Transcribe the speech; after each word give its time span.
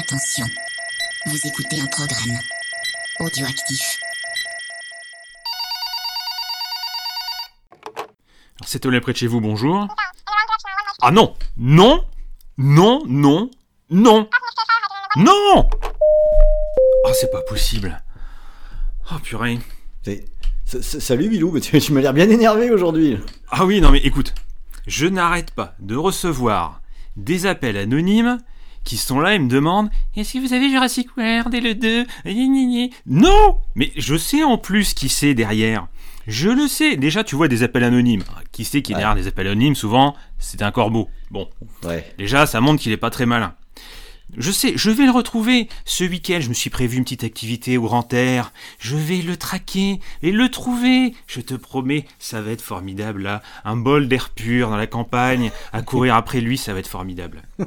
Attention, 0.00 0.46
vous 1.26 1.36
écoutez 1.46 1.78
un 1.80 1.86
programme 1.86 2.38
audioactif. 3.20 3.98
Alors, 7.84 8.66
c'est 8.66 8.86
Olé 8.86 9.00
près 9.00 9.12
de 9.12 9.18
chez 9.18 9.26
vous, 9.26 9.40
bonjour. 9.40 9.88
Ah 11.02 11.10
non 11.10 11.34
Non 11.58 12.04
Non, 12.56 13.02
non, 13.06 13.50
non 13.90 14.28
Non 15.16 15.68
Ah, 17.06 17.12
c'est 17.12 17.30
pas 17.30 17.42
possible. 17.42 18.00
Oh 19.12 19.18
purée. 19.22 19.58
C'est- 20.02 20.24
s- 20.72 20.74
s- 20.94 20.98
Salut 21.00 21.28
Bilou, 21.28 21.50
mais 21.52 21.60
tu, 21.60 21.78
tu 21.78 21.92
m'as 21.92 22.00
l'air 22.00 22.14
bien 22.14 22.30
énervé 22.30 22.70
aujourd'hui. 22.70 23.18
Ah 23.50 23.64
oui, 23.66 23.80
non 23.82 23.90
mais 23.90 23.98
écoute, 23.98 24.34
je 24.86 25.06
n'arrête 25.06 25.50
pas 25.50 25.74
de 25.80 25.96
recevoir 25.96 26.80
des 27.16 27.44
appels 27.46 27.76
anonymes 27.76 28.38
qui 28.84 28.96
sont 28.96 29.20
là 29.20 29.34
et 29.34 29.38
me 29.38 29.48
demandent 29.48 29.90
Est-ce 30.16 30.34
que 30.34 30.38
vous 30.38 30.52
avez 30.52 30.70
Jurassic 30.70 31.08
World 31.16 31.54
et 31.54 31.60
le 31.60 31.74
2 31.74 32.06
Gni, 32.24 32.48
gni, 32.48 32.66
gni. 32.66 32.90
Non 33.06 33.58
Mais 33.74 33.92
je 33.96 34.16
sais 34.16 34.42
en 34.42 34.58
plus 34.58 34.94
qui 34.94 35.08
c'est 35.08 35.34
derrière. 35.34 35.86
Je 36.26 36.48
le 36.50 36.68
sais. 36.68 36.96
Déjà, 36.96 37.24
tu 37.24 37.34
vois 37.34 37.48
des 37.48 37.62
appels 37.62 37.82
anonymes. 37.84 38.22
Qui 38.52 38.64
c'est 38.64 38.82
qui 38.82 38.92
est 38.92 38.96
derrière 38.96 39.14
des 39.16 39.26
appels 39.26 39.46
anonymes? 39.46 39.74
Souvent, 39.74 40.14
c'est 40.38 40.62
un 40.62 40.70
corbeau. 40.70 41.08
Bon, 41.30 41.48
Ouais. 41.84 42.12
Déjà, 42.18 42.46
ça 42.46 42.60
montre 42.60 42.80
qu'il 42.82 42.92
est 42.92 42.96
pas 42.98 43.10
très 43.10 43.26
malin. 43.26 43.54
Je 44.36 44.50
sais, 44.50 44.72
je 44.76 44.90
vais 44.90 45.04
le 45.04 45.10
retrouver. 45.10 45.68
Ce 45.84 46.04
week-end, 46.04 46.38
je 46.40 46.48
me 46.48 46.54
suis 46.54 46.70
prévu 46.70 46.96
une 46.96 47.04
petite 47.04 47.24
activité 47.24 47.76
au 47.78 47.82
grand 47.82 48.12
air. 48.12 48.52
Je 48.78 48.96
vais 48.96 49.18
le 49.18 49.36
traquer 49.36 50.00
et 50.22 50.30
le 50.30 50.48
trouver. 50.48 51.14
Je 51.26 51.40
te 51.40 51.54
promets, 51.54 52.04
ça 52.18 52.40
va 52.40 52.50
être 52.52 52.62
formidable 52.62 53.22
là. 53.22 53.42
Un 53.64 53.76
bol 53.76 54.08
d'air 54.08 54.30
pur 54.30 54.70
dans 54.70 54.76
la 54.76 54.86
campagne. 54.86 55.50
À 55.72 55.82
courir 55.82 56.14
après 56.14 56.40
lui, 56.40 56.58
ça 56.58 56.72
va 56.72 56.80
être 56.80 56.88
formidable. 56.88 57.42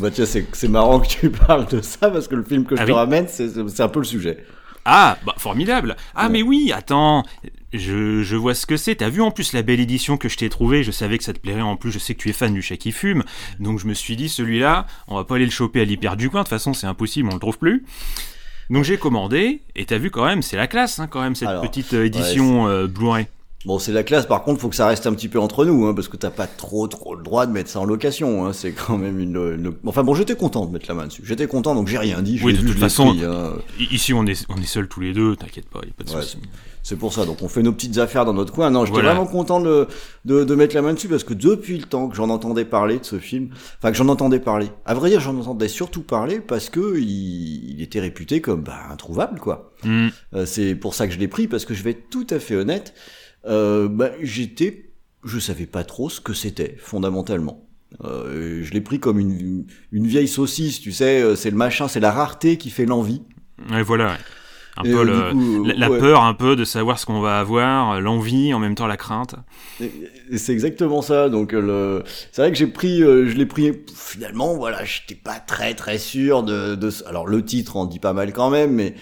Bah 0.00 0.10
tiens, 0.10 0.26
c'est 0.26 0.46
c'est 0.52 0.68
marrant 0.68 1.00
que 1.00 1.06
tu 1.06 1.30
parles 1.46 1.66
de 1.68 1.80
ça 1.80 2.10
parce 2.10 2.26
que 2.28 2.34
le 2.34 2.42
film 2.42 2.64
que 2.64 2.76
je 2.76 2.82
Ah 2.82 2.84
te 2.84 2.90
oui 2.90 2.96
ramène, 2.96 3.26
c'est 3.28 3.48
c'est 3.68 3.82
un 3.82 3.88
peu 3.88 4.00
le 4.00 4.04
sujet. 4.04 4.44
Ah, 4.84 5.18
bah 5.24 5.34
formidable. 5.38 5.96
Ah 6.14 6.28
mais 6.28 6.42
oui, 6.42 6.72
attends. 6.74 7.24
Je, 7.72 8.22
je 8.22 8.36
vois 8.36 8.54
ce 8.54 8.66
que 8.66 8.76
c'est. 8.76 8.96
T'as 8.96 9.08
vu 9.08 9.20
en 9.20 9.30
plus 9.30 9.52
la 9.52 9.62
belle 9.62 9.80
édition 9.80 10.16
que 10.16 10.28
je 10.28 10.36
t'ai 10.36 10.48
trouvée. 10.48 10.84
Je 10.84 10.90
savais 10.90 11.18
que 11.18 11.24
ça 11.24 11.32
te 11.32 11.38
plairait. 11.40 11.62
En 11.62 11.76
plus, 11.76 11.90
je 11.90 11.98
sais 11.98 12.14
que 12.14 12.20
tu 12.20 12.28
es 12.28 12.32
fan 12.32 12.54
du 12.54 12.62
chat 12.62 12.76
qui 12.76 12.92
fume. 12.92 13.24
Donc 13.58 13.78
je 13.78 13.86
me 13.86 13.94
suis 13.94 14.16
dit, 14.16 14.28
celui-là, 14.28 14.86
on 15.08 15.16
va 15.16 15.24
pas 15.24 15.36
aller 15.36 15.44
le 15.46 15.50
choper 15.50 15.80
à 15.80 15.84
l'hyper 15.84 16.16
du 16.16 16.30
coin. 16.30 16.40
De 16.40 16.44
toute 16.44 16.50
façon, 16.50 16.74
c'est 16.74 16.86
impossible, 16.86 17.28
on 17.30 17.34
le 17.34 17.40
trouve 17.40 17.58
plus. 17.58 17.84
Donc 18.70 18.84
j'ai 18.84 18.98
commandé. 18.98 19.62
Et 19.74 19.86
t'as 19.86 19.98
vu 19.98 20.10
quand 20.10 20.24
même, 20.24 20.42
c'est 20.42 20.56
la 20.56 20.66
classe 20.66 20.98
hein, 20.98 21.06
quand 21.08 21.20
même 21.20 21.34
cette 21.34 21.48
Alors, 21.48 21.62
petite 21.62 21.94
euh, 21.94 22.04
édition 22.06 22.68
euh, 22.68 22.86
Blu-ray. 22.86 23.26
Bon, 23.66 23.78
c'est 23.78 23.92
la 23.92 24.02
classe, 24.02 24.26
par 24.26 24.42
contre, 24.42 24.60
faut 24.60 24.68
que 24.68 24.76
ça 24.76 24.86
reste 24.86 25.06
un 25.06 25.14
petit 25.14 25.28
peu 25.28 25.40
entre 25.40 25.64
nous, 25.64 25.86
hein, 25.86 25.94
parce 25.94 26.08
que 26.08 26.16
t'as 26.18 26.30
pas 26.30 26.46
trop 26.46 26.86
trop 26.86 27.14
le 27.14 27.22
droit 27.22 27.46
de 27.46 27.52
mettre 27.52 27.70
ça 27.70 27.80
en 27.80 27.84
location. 27.86 28.44
Hein, 28.46 28.52
c'est 28.52 28.72
quand 28.72 28.98
même 28.98 29.18
une, 29.18 29.36
une- 29.36 29.72
Enfin 29.86 30.02
bon, 30.02 30.14
j'étais 30.14 30.36
content 30.36 30.66
de 30.66 30.72
mettre 30.72 30.86
la 30.88 30.94
main 30.94 31.06
dessus. 31.06 31.22
J'étais 31.24 31.46
content, 31.46 31.74
donc 31.74 31.88
j'ai 31.88 31.96
rien 31.98 32.20
dit. 32.20 32.38
Oui, 32.44 32.52
de 32.52 32.58
vu, 32.58 32.70
toute 32.72 32.78
façon, 32.78 33.14
pris, 33.14 33.24
hein. 33.24 33.54
I- 33.78 33.88
Ici, 33.94 34.12
on 34.12 34.26
est, 34.26 34.44
on 34.50 34.60
est 34.60 34.66
seuls 34.66 34.88
tous 34.88 35.00
les 35.00 35.12
deux. 35.14 35.34
T'inquiète 35.36 35.68
pas, 35.70 35.80
y 35.84 35.88
a 35.88 35.92
pas 35.96 36.04
de 36.04 36.10
Ouais, 36.14 36.22
souci. 36.22 36.38
C'est 36.82 36.96
pour 36.96 37.14
ça, 37.14 37.24
donc 37.24 37.40
on 37.40 37.48
fait 37.48 37.62
nos 37.62 37.72
petites 37.72 37.96
affaires 37.96 38.26
dans 38.26 38.34
notre 38.34 38.52
coin. 38.52 38.68
Non, 38.68 38.84
j'étais 38.84 38.96
Voilà. 39.00 39.14
vraiment 39.14 39.26
content 39.26 39.58
de, 39.58 39.88
de, 40.26 40.44
de 40.44 40.54
mettre 40.54 40.74
la 40.74 40.82
main 40.82 40.92
dessus 40.92 41.08
parce 41.08 41.24
que 41.24 41.32
depuis 41.32 41.78
le 41.78 41.84
temps 41.84 42.08
que 42.08 42.16
j'en 42.16 42.28
entendais 42.28 42.66
parler 42.66 42.98
de 42.98 43.04
ce 43.06 43.18
film, 43.18 43.48
enfin 43.78 43.90
que 43.90 43.96
j'en 43.96 44.08
entendais 44.08 44.38
parler, 44.38 44.68
à 44.84 44.92
vrai 44.92 45.08
dire 45.08 45.18
j'en 45.20 45.34
entendais 45.38 45.68
surtout 45.68 46.02
parler 46.02 46.40
parce 46.40 46.68
que 46.68 46.98
il, 46.98 47.70
il 47.76 47.80
était 47.80 48.00
réputé 48.00 48.42
comme 48.42 48.60
bah, 48.62 48.80
introuvable 48.90 49.40
quoi. 49.40 49.72
Hmm. 49.82 50.08
Euh, 50.34 50.44
c'est 50.44 50.74
pour 50.74 50.94
ça 50.94 51.06
que 51.06 51.14
je 51.14 51.18
l'ai 51.18 51.28
pris 51.28 51.48
parce 51.48 51.64
que 51.64 51.72
je 51.72 51.82
vais 51.82 51.92
être 51.92 52.10
tout 52.10 52.26
à 52.28 52.38
fait 52.38 52.54
honnête, 52.54 52.92
euh, 53.46 53.88
bah, 53.88 54.10
j'étais, 54.22 54.90
je 55.24 55.38
savais 55.38 55.66
pas 55.66 55.84
trop 55.84 56.08
ce 56.10 56.20
que 56.20 56.32
c'était 56.34 56.76
fondamentalement. 56.78 57.66
Euh, 58.04 58.62
je 58.62 58.72
l'ai 58.72 58.80
pris 58.80 58.98
comme 58.98 59.18
une, 59.20 59.66
une 59.92 60.06
vieille 60.06 60.28
saucisse, 60.28 60.80
tu 60.80 60.90
sais, 60.92 61.22
euh, 61.22 61.36
c'est 61.36 61.50
le 61.50 61.56
machin, 61.56 61.86
c'est 61.88 62.00
la 62.00 62.10
rareté 62.10 62.58
qui 62.58 62.70
fait 62.70 62.86
l'envie. 62.86 63.22
Ouais, 63.70 63.82
voilà. 63.82 64.06
ouais. 64.12 64.18
Un 64.76 64.82
Et, 64.82 64.90
peu 64.90 64.98
euh, 65.00 65.04
le- 65.04 65.30
coup, 65.30 65.64
la, 65.64 65.74
la 65.74 65.90
ouais. 65.90 65.98
peur, 66.00 66.24
un 66.24 66.34
peu 66.34 66.56
de 66.56 66.64
savoir 66.64 66.98
ce 66.98 67.06
qu'on 67.06 67.20
va 67.20 67.38
avoir, 67.38 68.00
l'envie, 68.00 68.52
en 68.52 68.58
même 68.58 68.74
temps 68.74 68.88
la 68.88 68.96
crainte. 68.96 69.36
C'est 70.36 70.52
exactement 70.52 71.02
ça. 71.02 71.28
Donc 71.28 71.54
euh, 71.54 71.60
le, 71.60 72.02
c'est 72.32 72.42
vrai 72.42 72.50
que 72.50 72.58
j'ai 72.58 72.66
pris, 72.66 73.02
euh, 73.02 73.28
je 73.28 73.36
l'ai 73.36 73.46
pris. 73.46 73.72
Finalement, 73.94 74.54
voilà, 74.56 74.84
j'étais 74.84 75.14
pas 75.14 75.38
très 75.38 75.74
très 75.74 75.98
sûr 75.98 76.42
de, 76.42 76.74
de. 76.74 76.90
Alors 77.06 77.26
le 77.26 77.44
titre 77.44 77.76
en 77.76 77.86
dit 77.86 78.00
pas 78.00 78.12
mal 78.12 78.32
quand 78.32 78.50
même, 78.50 78.72
mais 78.72 78.94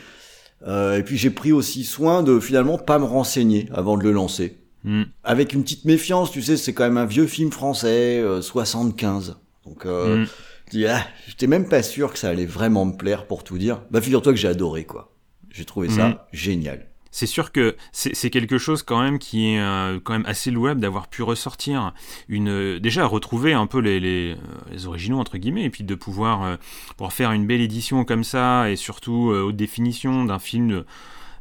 euh, 0.67 0.99
et 0.99 1.03
puis 1.03 1.17
j'ai 1.17 1.31
pris 1.31 1.53
aussi 1.53 1.85
soin 1.85 2.23
de 2.23 2.39
finalement 2.41 2.79
pas 2.79 2.99
me 2.99 3.05
renseigner 3.05 3.69
avant 3.73 3.97
de 3.97 4.05
le 4.05 4.13
lancer. 4.13 4.57
Hmm. 4.85 5.05
Avec 5.25 5.53
une 5.53 5.63
petite 5.63 5.85
méfiance, 5.85 6.31
tu 6.33 6.43
sais, 6.43 6.57
c'est 6.57 6.73
quand 6.73 6.85
même 6.85 6.97
un 6.97 7.07
vieux 7.07 7.27
film 7.27 7.53
français, 7.53 8.21
euh, 8.21 8.43
75. 8.43 9.37
Donc 9.65 9.87
euh, 9.87 10.23
Hmm. 10.23 10.27
je 10.67 10.71
dis, 10.71 10.87
ah, 10.87 11.05
j'étais 11.29 11.47
même 11.47 11.69
pas 11.69 11.83
sûr 11.83 12.13
que 12.13 12.19
ça 12.19 12.29
allait 12.31 12.47
vraiment 12.47 12.85
me 12.85 12.97
plaire 12.97 13.27
pour 13.27 13.45
tout 13.45 13.59
dire. 13.59 13.83
Bah 13.91 14.01
figure-toi 14.01 14.33
que 14.33 14.39
j'ai 14.39 14.49
adoré 14.49 14.85
quoi. 14.85 15.13
J'ai 15.51 15.65
trouvé 15.65 15.89
ça 15.89 16.09
Mhm. 16.09 16.17
génial. 16.33 16.87
C'est 17.13 17.27
sûr 17.27 17.53
que 17.53 17.77
c'est 17.93 18.31
quelque 18.31 18.59
chose 18.59 18.83
quand 18.83 19.01
même 19.01 19.19
qui 19.21 19.53
est 19.53 19.61
euh, 19.61 20.01
quand 20.03 20.15
même 20.15 20.27
assez 20.27 20.51
louable 20.51 20.81
d'avoir 20.81 21.07
pu 21.09 21.23
ressortir 21.23 21.93
une 22.29 22.49
euh, 22.49 22.81
déjà 22.81 23.07
retrouver 23.07 23.53
un 23.53 23.67
peu 23.67 23.79
les, 23.79 24.01
les, 24.01 24.33
euh, 24.33 24.37
les 24.73 24.87
originaux 24.87 25.19
entre 25.21 25.39
guillemets 25.39 25.63
et 25.65 25.71
puis 25.71 25.85
de 25.85 25.95
pouvoir 25.95 26.43
euh, 26.43 26.57
pouvoir 26.97 27.13
faire 27.13 27.33
une 27.33 27.47
belle 27.47 27.61
édition 27.61 28.05
comme 28.05 28.25
ça 28.25 28.71
et 28.71 28.77
surtout 28.77 29.31
euh, 29.31 29.43
haute 29.43 29.57
définition 29.57 30.25
d'un 30.25 30.39
film 30.41 30.85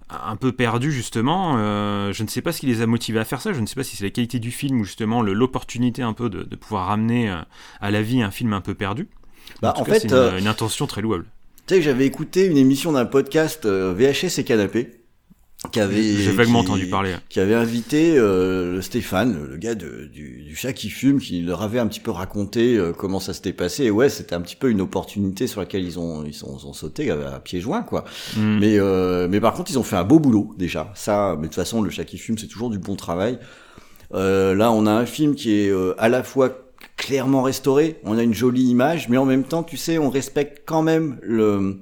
un 0.09 0.35
peu 0.35 0.51
perdu 0.51 0.91
justement. 0.91 1.55
Euh, 1.57 2.11
je 2.13 2.21
ne 2.21 2.27
sais 2.27 2.41
pas 2.41 2.51
ce 2.51 2.59
qui 2.59 2.67
les 2.67 2.81
a 2.81 2.85
motivés 2.85 3.19
à 3.19 3.25
faire 3.25 3.41
ça. 3.41 3.53
Je 3.53 3.59
ne 3.61 3.65
sais 3.65 3.75
pas 3.75 3.83
si 3.83 3.95
c'est 3.95 4.03
la 4.03 4.09
qualité 4.11 4.39
du 4.39 4.51
film 4.51 4.81
ou 4.81 4.83
justement 4.83 5.21
l'opportunité 5.21 6.01
un 6.03 6.13
peu 6.13 6.29
de, 6.29 6.43
de 6.43 6.55
pouvoir 6.55 6.87
ramener 6.87 7.33
à 7.79 7.91
la 7.91 8.01
vie 8.01 8.21
un 8.21 8.31
film 8.31 8.53
un 8.53 8.61
peu 8.61 8.75
perdu. 8.75 9.07
Bah, 9.61 9.73
en, 9.75 9.81
en 9.81 9.83
tout 9.83 9.85
cas, 9.85 9.93
fait, 9.93 9.99
c'est 10.01 10.07
une, 10.09 10.13
euh, 10.13 10.37
une 10.39 10.47
intention 10.47 10.87
très 10.87 11.01
louable. 11.01 11.25
Tu 11.67 11.75
sais 11.75 11.79
que 11.79 11.85
j'avais 11.85 12.05
écouté 12.05 12.45
une 12.45 12.57
émission 12.57 12.91
d'un 12.91 13.05
podcast 13.05 13.65
euh, 13.65 13.93
VHS 13.93 14.39
et 14.39 14.43
Canapé 14.43 14.91
qui 15.71 15.79
avait 15.79 16.01
J'ai 16.01 16.31
vaguement 16.31 16.63
qui- 16.63 16.69
entendu 16.71 16.87
parler. 16.87 17.13
qui 17.29 17.39
avait 17.39 17.53
invité 17.53 18.15
euh, 18.17 18.73
le 18.73 18.81
Stéphane, 18.81 19.37
le 19.51 19.57
gars 19.57 19.75
de- 19.75 20.05
du, 20.11 20.41
du 20.41 20.55
chat 20.55 20.73
qui 20.73 20.89
fume, 20.89 21.19
qui 21.19 21.41
leur 21.43 21.61
avait 21.61 21.77
un 21.79 21.85
petit 21.87 21.99
peu 21.99 22.09
raconté 22.11 22.75
euh, 22.77 22.93
comment 22.93 23.19
ça 23.19 23.31
s'était 23.33 23.53
passé. 23.53 23.83
Et 23.85 23.91
ouais, 23.91 24.09
c'était 24.09 24.33
un 24.33 24.41
petit 24.41 24.55
peu 24.55 24.71
une 24.71 24.81
opportunité 24.81 25.45
sur 25.45 25.59
laquelle 25.61 25.83
ils 25.83 25.99
ont 25.99 26.25
ils 26.25 26.33
sont, 26.33 26.57
ils 26.59 26.65
ont 26.65 26.73
sauté 26.73 27.11
à, 27.11 27.35
à 27.35 27.39
pieds 27.39 27.61
joints 27.61 27.83
quoi. 27.83 28.05
Hmm. 28.35 28.57
Mais 28.59 28.79
euh, 28.79 29.27
mais 29.29 29.39
par 29.39 29.53
contre, 29.53 29.69
ils 29.71 29.77
ont 29.77 29.83
fait 29.83 29.97
un 29.97 30.03
beau 30.03 30.19
boulot 30.19 30.53
déjà. 30.57 30.91
Ça, 30.95 31.35
mais 31.35 31.43
de 31.43 31.47
toute 31.47 31.55
façon, 31.55 31.81
le 31.83 31.89
chat 31.91 32.05
qui 32.05 32.17
fume, 32.17 32.37
c'est 32.39 32.47
toujours 32.47 32.71
du 32.71 32.79
bon 32.79 32.95
travail. 32.95 33.37
Euh, 34.13 34.55
là, 34.55 34.71
on 34.71 34.87
a 34.87 34.91
un 34.91 35.05
film 35.05 35.35
qui 35.35 35.53
est 35.53 35.69
euh, 35.69 35.93
à 35.99 36.09
la 36.09 36.23
fois 36.23 36.57
clairement 36.97 37.43
restauré, 37.43 37.99
on 38.03 38.17
a 38.17 38.23
une 38.23 38.33
jolie 38.33 38.63
image, 38.63 39.09
mais 39.09 39.17
en 39.17 39.25
même 39.25 39.43
temps, 39.43 39.63
tu 39.63 39.77
sais, 39.77 39.97
on 39.99 40.09
respecte 40.09 40.63
quand 40.65 40.81
même 40.81 41.17
le 41.21 41.77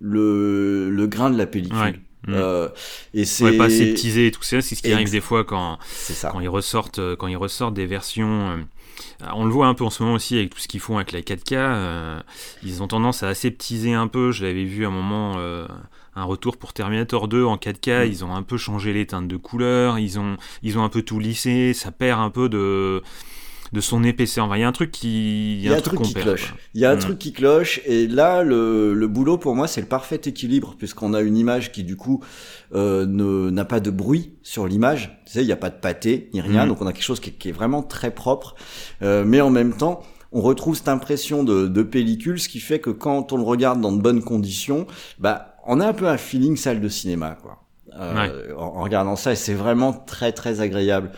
le, 0.00 0.90
le 0.90 1.06
grain 1.06 1.30
de 1.30 1.38
la 1.38 1.46
pellicule. 1.46 1.78
Ouais. 1.78 1.94
Mm. 2.26 2.34
Euh, 2.34 2.68
et 3.12 3.24
c'est 3.24 3.44
Ouais, 3.44 3.56
pas 3.56 3.64
aseptisé 3.66 4.26
et 4.28 4.30
tout 4.30 4.42
ça, 4.42 4.60
c'est 4.60 4.74
ce 4.74 4.82
qui 4.82 4.92
arrive 4.92 5.10
des 5.10 5.20
fois 5.20 5.44
quand, 5.44 5.78
ça. 5.90 6.30
quand 6.30 6.40
ils 6.40 6.48
ressortent 6.48 6.98
euh, 6.98 7.16
quand 7.16 7.26
ils 7.26 7.36
ressortent 7.36 7.74
des 7.74 7.86
versions 7.86 8.50
euh, 8.50 8.56
on 9.34 9.44
le 9.44 9.50
voit 9.50 9.66
un 9.66 9.74
peu 9.74 9.84
en 9.84 9.90
ce 9.90 10.02
moment 10.02 10.14
aussi 10.16 10.36
avec 10.38 10.50
tout 10.54 10.58
ce 10.60 10.68
qu'ils 10.68 10.80
font 10.80 10.96
avec 10.96 11.12
la 11.12 11.20
4K 11.20 11.54
euh, 11.54 12.20
ils 12.62 12.82
ont 12.82 12.86
tendance 12.88 13.22
à 13.22 13.28
aseptiser 13.28 13.92
un 13.92 14.06
peu 14.08 14.32
je 14.32 14.44
l'avais 14.44 14.64
vu 14.64 14.84
à 14.84 14.88
un 14.88 14.92
moment 14.92 15.34
euh, 15.38 15.66
un 16.16 16.24
retour 16.24 16.56
pour 16.56 16.72
Terminator 16.72 17.26
2 17.28 17.44
en 17.44 17.56
4K 17.56 18.04
Mm. 18.06 18.08
ils 18.10 18.24
ont 18.24 18.34
un 18.34 18.42
peu 18.42 18.56
changé 18.56 18.92
les 18.92 19.06
teintes 19.06 19.28
de 19.28 19.36
couleurs 19.36 19.98
ils 19.98 20.18
ont 20.18 20.36
ils 20.62 20.78
ont 20.78 20.84
un 20.84 20.88
peu 20.88 21.02
tout 21.02 21.18
lissé 21.18 21.74
ça 21.74 21.90
perd 21.92 22.20
un 22.20 22.30
peu 22.30 22.48
de 22.48 23.02
de 23.74 23.80
son 23.82 24.02
épaisseur 24.04 24.46
Enfin, 24.46 24.56
il 24.56 24.60
y 24.60 24.64
a 24.64 24.68
un 24.68 24.72
truc 24.72 24.90
qui 24.90 25.56
Il 25.58 25.62
y 25.64 25.68
a 25.68 25.76
un 25.76 25.80
truc 25.80 26.00
qui 26.00 26.14
perd, 26.14 26.24
cloche. 26.24 26.54
Il 26.72 26.80
y 26.80 26.86
a 26.86 26.90
un 26.90 26.96
Mm. 26.96 27.00
truc 27.00 27.18
qui 27.18 27.32
cloche 27.34 27.80
et 27.84 28.06
là 28.06 28.42
le, 28.42 28.94
le 28.94 29.08
boulot 29.08 29.36
pour 29.36 29.54
moi 29.54 29.66
c'est 29.68 29.82
le 29.82 29.86
parfait 29.86 30.20
équilibre 30.24 30.76
puisqu'on 30.78 31.12
a 31.12 31.20
une 31.20 31.36
image 31.36 31.72
qui 31.72 31.84
du 31.84 31.96
coup 31.96 32.24
euh, 32.74 33.04
ne 33.04 33.50
n'a 33.50 33.64
pas 33.66 33.80
de 33.80 33.90
bruit 33.90 34.32
sur 34.42 34.66
l'image. 34.66 35.20
Tu 35.26 35.32
sais, 35.32 35.42
il 35.42 35.46
n'y 35.46 35.52
a 35.52 35.56
pas 35.56 35.70
de 35.70 35.76
pâté 35.78 36.30
ni 36.32 36.40
rien, 36.40 36.64
Mm. 36.64 36.68
donc 36.68 36.80
on 36.80 36.86
a 36.86 36.92
quelque 36.94 37.02
chose 37.04 37.20
qui, 37.20 37.30
est- 37.30 37.34
qui 37.34 37.50
est 37.50 37.52
vraiment 37.52 37.82
très 37.82 38.10
propre. 38.12 38.54
Euh, 39.02 39.24
mais 39.26 39.40
en 39.42 39.50
même 39.50 39.74
temps, 39.76 40.02
on 40.32 40.40
retrouve 40.40 40.74
cette 40.76 40.88
impression 40.88 41.44
de, 41.44 41.68
de 41.68 41.82
pellicule, 41.82 42.40
ce 42.40 42.48
qui 42.48 42.58
fait 42.60 42.78
que 42.80 42.90
quand 42.90 43.32
on 43.32 43.36
le 43.36 43.44
regarde 43.44 43.80
dans 43.80 43.92
de 43.92 44.00
bonnes 44.00 44.22
conditions, 44.22 44.86
bah 45.18 45.56
on 45.66 45.80
a 45.80 45.86
un 45.86 45.92
peu 45.92 46.08
un 46.08 46.16
feeling 46.16 46.56
salle 46.56 46.80
de 46.80 46.88
cinéma 46.88 47.36
quoi. 47.42 47.60
Euh, 47.96 48.52
en, 48.58 48.64
en 48.78 48.82
regardant 48.82 49.14
ça 49.14 49.32
et 49.32 49.36
c'est 49.36 49.54
vraiment 49.54 49.92
très 49.92 50.32
très 50.32 50.60
agréable. 50.60 51.12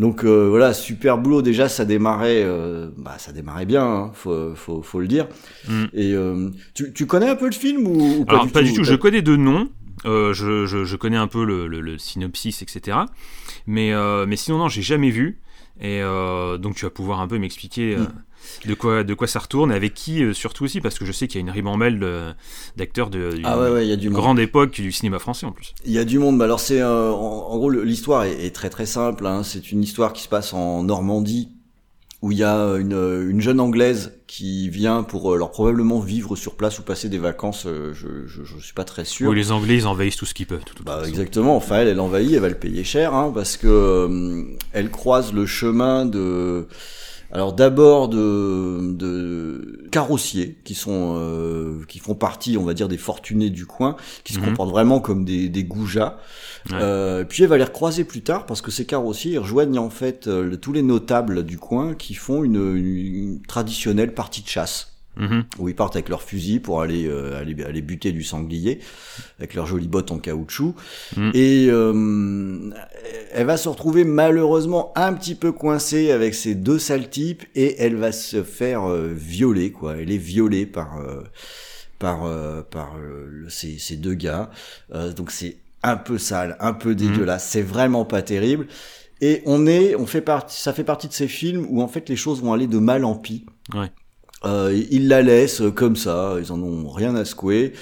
Donc 0.00 0.24
euh, 0.24 0.48
voilà, 0.48 0.72
super 0.72 1.18
boulot. 1.18 1.42
Déjà, 1.42 1.68
ça 1.68 1.84
démarrait, 1.84 2.42
euh, 2.42 2.88
bah 2.96 3.16
ça 3.18 3.32
démarrait 3.32 3.66
bien, 3.66 3.84
hein, 3.84 4.10
faut, 4.14 4.54
faut, 4.54 4.80
faut 4.80 4.98
le 4.98 5.06
dire. 5.06 5.28
Mm. 5.68 5.84
Et 5.92 6.14
euh, 6.14 6.48
tu, 6.72 6.92
tu 6.94 7.04
connais 7.04 7.28
un 7.28 7.36
peu 7.36 7.44
le 7.44 7.52
film 7.52 7.86
ou, 7.86 8.20
ou 8.20 8.24
pas 8.24 8.32
Alors, 8.32 8.46
du 8.46 8.52
pas 8.52 8.60
tout 8.60 8.66
du 8.66 8.72
tout. 8.72 8.84
Je 8.84 8.94
connais 8.94 9.20
deux 9.20 9.36
noms. 9.36 9.68
Euh, 10.06 10.32
je, 10.32 10.64
je, 10.64 10.86
je 10.86 10.96
connais 10.96 11.18
un 11.18 11.26
peu 11.26 11.44
le, 11.44 11.66
le, 11.66 11.82
le 11.82 11.98
synopsis, 11.98 12.62
etc. 12.62 12.96
Mais, 13.66 13.92
mais 14.26 14.36
sinon, 14.36 14.56
non, 14.56 14.68
j'ai 14.68 14.80
jamais 14.80 15.10
vu. 15.10 15.38
Et 15.82 16.00
donc, 16.58 16.76
tu 16.76 16.86
vas 16.86 16.90
pouvoir 16.90 17.20
un 17.20 17.28
peu 17.28 17.38
m'expliquer 17.38 17.96
Mm. 17.96 18.08
De, 18.66 18.74
quoi, 18.74 19.04
de 19.04 19.14
quoi 19.14 19.26
ça 19.26 19.38
retourne, 19.38 19.72
avec 19.72 19.94
qui 19.94 20.22
euh, 20.22 20.32
surtout 20.32 20.64
aussi, 20.64 20.80
parce 20.80 20.98
que 20.98 21.04
je 21.04 21.12
sais 21.12 21.28
qu'il 21.28 21.36
y 21.36 21.38
a 21.38 21.46
une 21.46 21.50
ribambelle 21.50 21.98
de- 21.98 22.32
d'acteurs 22.76 23.10
de, 23.10 23.30
Ah 23.44 23.58
ouais, 23.58 23.70
ouais, 23.70 23.86
il 23.86 23.90
y 23.90 23.92
a 23.92 23.96
du 23.96 24.08
monde. 24.10 24.18
grande 24.20 24.38
époque 24.40 24.72
du 24.72 24.92
cinéma 24.92 25.18
français 25.18 25.46
en 25.46 25.52
plus. 25.52 25.74
Il 25.84 25.92
y 25.92 25.98
a 25.98 26.04
du 26.04 26.18
monde. 26.18 26.40
Alors 26.42 26.60
c'est 26.60 26.80
euh, 26.80 27.10
en, 27.10 27.48
en 27.50 27.56
gros 27.58 27.70
l'histoire 27.70 28.24
est, 28.24 28.44
est 28.46 28.54
très 28.54 28.70
très 28.70 28.86
simple. 28.86 29.26
Hein. 29.26 29.42
C'est 29.42 29.72
une 29.72 29.82
histoire 29.82 30.12
qui 30.12 30.22
se 30.22 30.28
passe 30.28 30.52
en 30.52 30.82
Normandie 30.82 31.48
où 32.22 32.30
il 32.32 32.36
y 32.36 32.44
a 32.44 32.74
une, 32.76 32.92
une 33.30 33.40
jeune 33.40 33.60
anglaise 33.60 34.12
qui 34.26 34.68
vient 34.68 35.02
pour 35.02 35.34
leur 35.38 35.50
probablement 35.50 36.00
vivre 36.00 36.36
sur 36.36 36.54
place 36.54 36.78
ou 36.78 36.82
passer 36.82 37.08
des 37.08 37.16
vacances. 37.16 37.66
je, 37.66 37.94
je, 37.94 38.44
je 38.44 38.58
suis 38.62 38.74
pas 38.74 38.84
très 38.84 39.06
sûr. 39.06 39.30
Oui, 39.30 39.36
les 39.36 39.52
Anglais 39.52 39.76
ils 39.76 39.86
envahissent 39.86 40.16
tout 40.18 40.26
ce 40.26 40.34
qu'ils 40.34 40.46
peuvent. 40.46 40.62
Tout, 40.66 40.84
bah, 40.84 41.00
exactement. 41.08 41.56
Enfin, 41.56 41.76
elle, 41.78 41.88
elle 41.88 41.98
envahit, 41.98 42.30
elle 42.34 42.40
va 42.40 42.50
le 42.50 42.56
payer 42.58 42.84
cher, 42.84 43.14
hein, 43.14 43.32
parce 43.34 43.56
que 43.56 44.44
elle 44.72 44.90
croise 44.90 45.32
le 45.32 45.46
chemin 45.46 46.04
de 46.04 46.68
alors 47.32 47.52
d'abord 47.52 48.08
de, 48.08 48.92
de 48.92 49.88
carrossiers 49.92 50.58
qui 50.64 50.74
sont 50.74 51.14
euh, 51.16 51.84
qui 51.86 51.98
font 51.98 52.14
partie, 52.14 52.56
on 52.58 52.64
va 52.64 52.74
dire, 52.74 52.88
des 52.88 52.96
fortunés 52.96 53.50
du 53.50 53.66
coin, 53.66 53.96
qui 54.24 54.32
se 54.32 54.40
mhm. 54.40 54.46
comportent 54.46 54.70
vraiment 54.70 55.00
comme 55.00 55.24
des, 55.24 55.48
des 55.48 55.64
goujats. 55.64 56.18
Euh, 56.72 57.24
puis 57.24 57.42
elle 57.42 57.48
va 57.48 57.56
les 57.56 57.64
recroiser 57.64 58.04
plus 58.04 58.22
tard 58.22 58.46
parce 58.46 58.62
que 58.62 58.70
ces 58.70 58.84
carrossiers 58.84 59.38
rejoignent 59.38 59.78
en 59.78 59.90
fait 59.90 60.26
euh, 60.26 60.56
tous 60.56 60.72
les 60.72 60.82
notables 60.82 61.44
du 61.44 61.58
coin 61.58 61.94
qui 61.94 62.14
font 62.14 62.44
une, 62.44 62.76
une 62.76 63.42
traditionnelle 63.42 64.12
partie 64.12 64.42
de 64.42 64.48
chasse. 64.48 64.89
Mhm. 65.16 65.44
où 65.58 65.68
ils 65.68 65.74
partent 65.74 65.96
avec 65.96 66.08
leurs 66.08 66.22
fusils 66.22 66.60
pour 66.60 66.80
aller, 66.80 67.06
euh, 67.06 67.38
aller, 67.38 67.62
aller 67.64 67.82
buter 67.82 68.12
du 68.12 68.22
sanglier 68.22 68.78
avec 69.38 69.54
leurs 69.54 69.66
jolies 69.66 69.88
bottes 69.88 70.12
en 70.12 70.18
caoutchouc. 70.18 70.74
Mhm. 71.16 71.30
Et 71.34 71.66
euh, 71.68 72.70
elle 73.32 73.46
va 73.46 73.56
se 73.56 73.68
retrouver 73.68 74.04
malheureusement 74.04 74.92
un 74.96 75.12
petit 75.12 75.34
peu 75.34 75.52
coincée 75.52 76.10
avec 76.10 76.34
ces 76.34 76.54
deux 76.54 76.78
sales 76.78 77.10
types 77.10 77.44
et 77.54 77.82
elle 77.82 77.96
va 77.96 78.12
se 78.12 78.42
faire 78.42 78.88
euh, 78.88 79.12
violer 79.12 79.72
quoi. 79.72 79.96
Elle 79.96 80.12
est 80.12 80.16
violée 80.16 80.64
par 80.64 81.00
par 81.98 82.20
par 82.70 82.94
ces, 83.48 83.78
ces 83.78 83.96
deux 83.96 84.14
gars. 84.14 84.50
donc 85.16 85.30
c'est 85.30 85.56
un 85.82 85.96
peu 85.96 86.18
sale, 86.18 86.56
un 86.60 86.72
peu 86.72 86.90
mhm. 86.90 86.96
dégueulasse. 86.96 87.46
C'est 87.48 87.62
vraiment 87.62 88.04
pas 88.04 88.22
terrible. 88.22 88.68
Et 89.20 89.42
on 89.44 89.66
est, 89.66 89.94
on 89.96 90.06
fait 90.06 90.22
partie, 90.22 90.58
ça 90.58 90.72
fait 90.72 90.84
partie 90.84 91.08
de 91.08 91.12
ces 91.12 91.28
films 91.28 91.66
où 91.68 91.82
en 91.82 91.88
fait 91.88 92.08
les 92.08 92.16
choses 92.16 92.40
vont 92.42 92.54
aller 92.54 92.66
de 92.66 92.78
mal 92.78 93.04
en 93.04 93.14
pis. 93.14 93.44
Ouais. 93.74 93.90
Euh, 94.44 94.82
ils 94.90 95.08
la 95.08 95.22
laissent 95.22 95.62
comme 95.74 95.96
ça, 95.96 96.36
ils 96.40 96.52
en 96.52 96.62
ont 96.62 96.88
rien 96.88 97.14
à 97.14 97.24
secouer. 97.24 97.74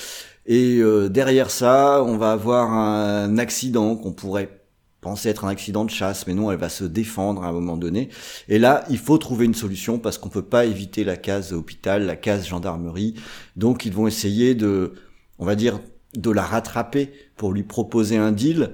Et 0.46 0.78
euh, 0.78 1.08
derrière 1.08 1.50
ça, 1.50 2.02
on 2.02 2.16
va 2.16 2.32
avoir 2.32 2.72
un 2.72 3.38
accident 3.38 3.96
qu'on 3.96 4.12
pourrait 4.12 4.58
penser 5.00 5.28
être 5.28 5.44
un 5.44 5.48
accident 5.48 5.84
de 5.84 5.90
chasse, 5.90 6.26
mais 6.26 6.34
non, 6.34 6.50
elle 6.50 6.58
va 6.58 6.68
se 6.68 6.84
défendre 6.84 7.44
à 7.44 7.48
un 7.48 7.52
moment 7.52 7.76
donné. 7.76 8.08
Et 8.48 8.58
là, 8.58 8.84
il 8.90 8.98
faut 8.98 9.18
trouver 9.18 9.44
une 9.44 9.54
solution 9.54 9.98
parce 9.98 10.18
qu'on 10.18 10.28
peut 10.28 10.42
pas 10.42 10.64
éviter 10.64 11.04
la 11.04 11.16
case 11.16 11.52
hôpital, 11.52 12.04
la 12.04 12.16
case 12.16 12.48
gendarmerie. 12.48 13.14
Donc, 13.56 13.84
ils 13.84 13.92
vont 13.92 14.06
essayer 14.06 14.54
de, 14.54 14.94
on 15.38 15.44
va 15.44 15.54
dire, 15.54 15.80
de 16.14 16.30
la 16.30 16.42
rattraper 16.42 17.12
pour 17.36 17.52
lui 17.52 17.62
proposer 17.62 18.16
un 18.16 18.32
deal. 18.32 18.72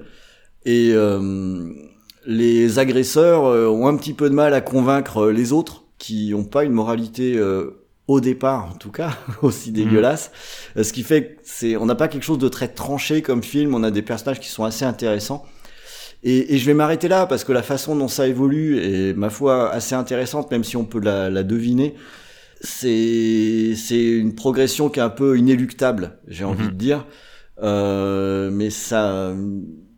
Et 0.65 0.91
euh, 0.93 1.71
les 2.25 2.79
agresseurs 2.79 3.45
euh, 3.45 3.67
ont 3.67 3.87
un 3.87 3.95
petit 3.97 4.13
peu 4.13 4.29
de 4.29 4.35
mal 4.35 4.53
à 4.53 4.61
convaincre 4.61 5.27
les 5.27 5.51
autres 5.51 5.84
qui 5.97 6.33
ont 6.35 6.43
pas 6.43 6.63
une 6.63 6.73
moralité 6.73 7.35
euh, 7.37 7.85
au 8.07 8.21
départ 8.21 8.65
en 8.65 8.77
tout 8.77 8.91
cas 8.91 9.17
aussi 9.41 9.69
mhm. 9.69 9.75
dégueulasse 9.75 10.31
euh, 10.77 10.83
ce 10.83 10.93
qui 10.93 11.03
fait 11.03 11.25
que 11.25 11.39
c'est 11.43 11.77
on 11.77 11.85
n'a 11.85 11.95
pas 11.95 12.07
quelque 12.07 12.23
chose 12.23 12.37
de 12.37 12.49
très 12.49 12.67
tranché 12.67 13.21
comme 13.21 13.43
film 13.43 13.73
on 13.73 13.83
a 13.83 13.91
des 13.91 14.01
personnages 14.01 14.39
qui 14.39 14.49
sont 14.49 14.63
assez 14.63 14.85
intéressants 14.85 15.45
et, 16.23 16.55
et 16.55 16.57
je 16.57 16.65
vais 16.65 16.73
m'arrêter 16.73 17.07
là 17.07 17.25
parce 17.25 17.43
que 17.43 17.51
la 17.51 17.63
façon 17.63 17.95
dont 17.95 18.07
ça 18.07 18.27
évolue 18.27 18.79
est 18.79 19.13
ma 19.13 19.29
foi 19.29 19.71
assez 19.71 19.95
intéressante 19.95 20.51
même 20.51 20.63
si 20.63 20.77
on 20.77 20.85
peut 20.85 20.99
la, 20.99 21.29
la 21.29 21.43
deviner 21.43 21.95
c'est 22.61 23.73
c'est 23.75 24.03
une 24.03 24.35
progression 24.35 24.89
qui 24.89 24.99
est 24.99 25.03
un 25.03 25.09
peu 25.09 25.37
inéluctable 25.37 26.19
j'ai 26.27 26.43
envie 26.43 26.63
mhm. 26.63 26.71
de 26.71 26.75
dire 26.75 27.05
euh, 27.63 28.51
mais 28.51 28.69
ça 28.69 29.33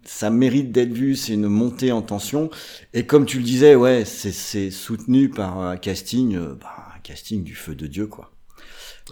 ça 0.07 0.29
mérite 0.29 0.71
d'être 0.71 0.93
vu, 0.93 1.15
c'est 1.15 1.33
une 1.33 1.47
montée 1.47 1.91
en 1.91 2.01
tension. 2.01 2.49
Et 2.93 3.05
comme 3.05 3.25
tu 3.25 3.37
le 3.37 3.43
disais, 3.43 3.75
ouais, 3.75 4.05
c'est 4.05 4.71
soutenu 4.71 5.29
par 5.29 5.59
un 5.59 5.77
casting, 5.77 6.35
euh, 6.35 6.55
bah, 6.59 6.93
un 6.95 6.99
casting 6.99 7.43
du 7.43 7.55
feu 7.55 7.75
de 7.75 7.87
Dieu, 7.87 8.07
quoi. 8.07 8.31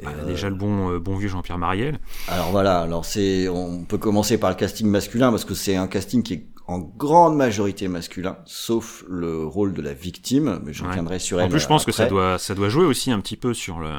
Ah, 0.06 0.12
déjà 0.26 0.50
le 0.50 0.56
bon, 0.56 0.92
euh, 0.92 1.00
bon 1.00 1.16
vieux 1.16 1.30
Jean-Pierre 1.30 1.58
Mariel. 1.58 2.00
Alors 2.28 2.52
voilà, 2.52 2.82
alors 2.82 3.06
c'est, 3.06 3.48
on 3.48 3.86
peut 3.86 3.98
commencer 3.98 4.38
par 4.38 4.50
le 4.50 4.56
casting 4.58 4.88
masculin 4.88 5.32
parce 5.32 5.46
que 5.46 5.54
c'est 5.54 5.78
un 5.78 5.88
casting 5.88 6.22
qui 6.22 6.34
est 6.34 6.48
en 6.68 6.80
grande 6.80 7.38
majorité 7.38 7.88
masculin, 7.88 8.38
sauf 8.46 9.06
le 9.08 9.46
rôle 9.46 9.74
de 9.74 9.82
la 9.82 9.94
victime, 9.94 10.60
mais 10.66 10.74
je 10.74 10.84
reviendrai 10.84 11.20
sur 11.20 11.40
elle. 11.40 11.46
En 11.46 11.50
plus, 11.50 11.60
je 11.60 11.68
pense 11.68 11.86
que 11.86 11.92
ça 11.92 12.08
doit, 12.08 12.40
ça 12.40 12.56
doit 12.56 12.70
jouer 12.70 12.86
aussi 12.86 13.12
un 13.12 13.20
petit 13.20 13.38
peu 13.38 13.54
sur 13.54 13.80
le, 13.80 13.94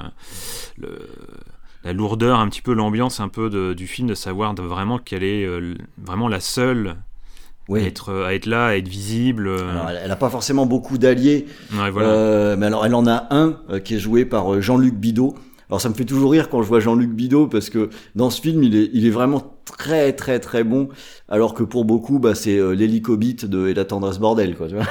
le 0.76 0.98
la 1.84 1.92
lourdeur, 1.92 2.38
un 2.40 2.48
petit 2.48 2.62
peu 2.62 2.72
l'ambiance 2.72 3.20
un 3.20 3.28
peu 3.28 3.48
de, 3.50 3.72
du 3.72 3.86
film, 3.86 4.08
de 4.08 4.14
savoir 4.14 4.54
de 4.54 4.62
vraiment 4.62 4.98
qu'elle 4.98 5.22
est 5.22 5.44
euh, 5.44 5.74
vraiment 6.02 6.28
la 6.28 6.40
seule 6.40 6.96
à, 7.72 7.78
être, 7.78 8.12
à 8.24 8.34
être 8.34 8.46
là, 8.46 8.66
à 8.66 8.76
être 8.76 8.88
visible. 8.88 9.48
Euh. 9.48 9.70
Alors, 9.70 9.90
elle 9.90 10.08
n'a 10.08 10.16
pas 10.16 10.30
forcément 10.30 10.66
beaucoup 10.66 10.98
d'alliés, 10.98 11.46
euh, 11.74 12.56
mais 12.56 12.66
alors 12.66 12.86
elle 12.86 12.94
en 12.94 13.06
a 13.06 13.28
un 13.30 13.58
qui 13.80 13.94
est 13.94 13.98
joué 13.98 14.24
par 14.24 14.60
Jean-Luc 14.60 14.94
Bidot. 14.94 15.34
Alors 15.68 15.80
ça 15.80 15.88
me 15.88 15.94
fait 15.94 16.04
toujours 16.04 16.30
rire 16.30 16.48
quand 16.48 16.62
je 16.62 16.68
vois 16.68 16.78
Jean-Luc 16.78 17.10
Bidot 17.10 17.48
parce 17.48 17.70
que 17.70 17.90
dans 18.14 18.30
ce 18.30 18.40
film 18.40 18.62
il 18.62 18.76
est, 18.76 18.88
il 18.92 19.04
est 19.04 19.10
vraiment 19.10 19.58
très 19.64 20.12
très 20.12 20.38
très 20.38 20.62
bon 20.62 20.88
alors 21.28 21.54
que 21.54 21.64
pour 21.64 21.84
beaucoup 21.84 22.20
bah, 22.20 22.36
c'est 22.36 22.56
l'hélicobite 22.76 23.46
de 23.46 23.66
et 23.66 23.74
la 23.74 23.84
tendresse 23.84 24.20
bordel 24.20 24.54
quoi 24.54 24.68
tu 24.68 24.76
vois 24.76 24.86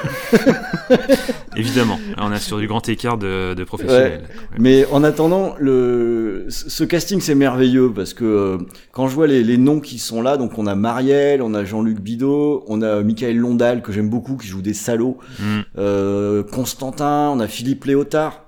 évidemment. 1.56 2.00
On 2.18 2.31
est 2.31 2.40
sur 2.40 2.57
du 2.57 2.68
grand 2.68 2.88
écart 2.88 3.18
de, 3.18 3.54
de 3.54 3.63
professionnels. 3.63 4.24
Mais 4.57 4.86
en 4.92 5.04
attendant 5.04 5.56
le 5.60 6.46
ce 6.50 6.84
casting 6.84 7.22
c'est 7.22 7.36
merveilleux 7.36 7.92
parce 7.94 8.13
que 8.13 8.25
euh, 8.25 8.57
quand 8.92 9.07
je 9.07 9.16
vois 9.16 9.28
les, 9.28 9.44
les, 9.44 9.57
noms 9.57 9.80
qui 9.80 10.00
sont 10.00 10.22
là 10.22 10.38
donc 10.38 10.57
on 10.57 10.68
a 10.68 10.75
Marielle 10.75 11.42
on 11.42 11.54
a 11.54 11.63
Jean-Luc 11.63 12.00
Bidot 12.00 12.63
on 12.68 12.81
a 12.81 13.02
Michael 13.02 13.38
Londal 13.38 13.81
que 13.81 13.92
j'aime 13.92 14.10
beaucoup 14.10 14.38
qui 14.38 14.48
joue 14.48 14.62
des 14.62 14.74
salauds. 14.74 15.18
Mm. 15.40 15.60
euh, 15.78 16.44
Constantin 16.44 17.31
on 17.34 17.40
a 17.40 17.48
Philippe 17.48 17.86
Léotard. 17.86 18.42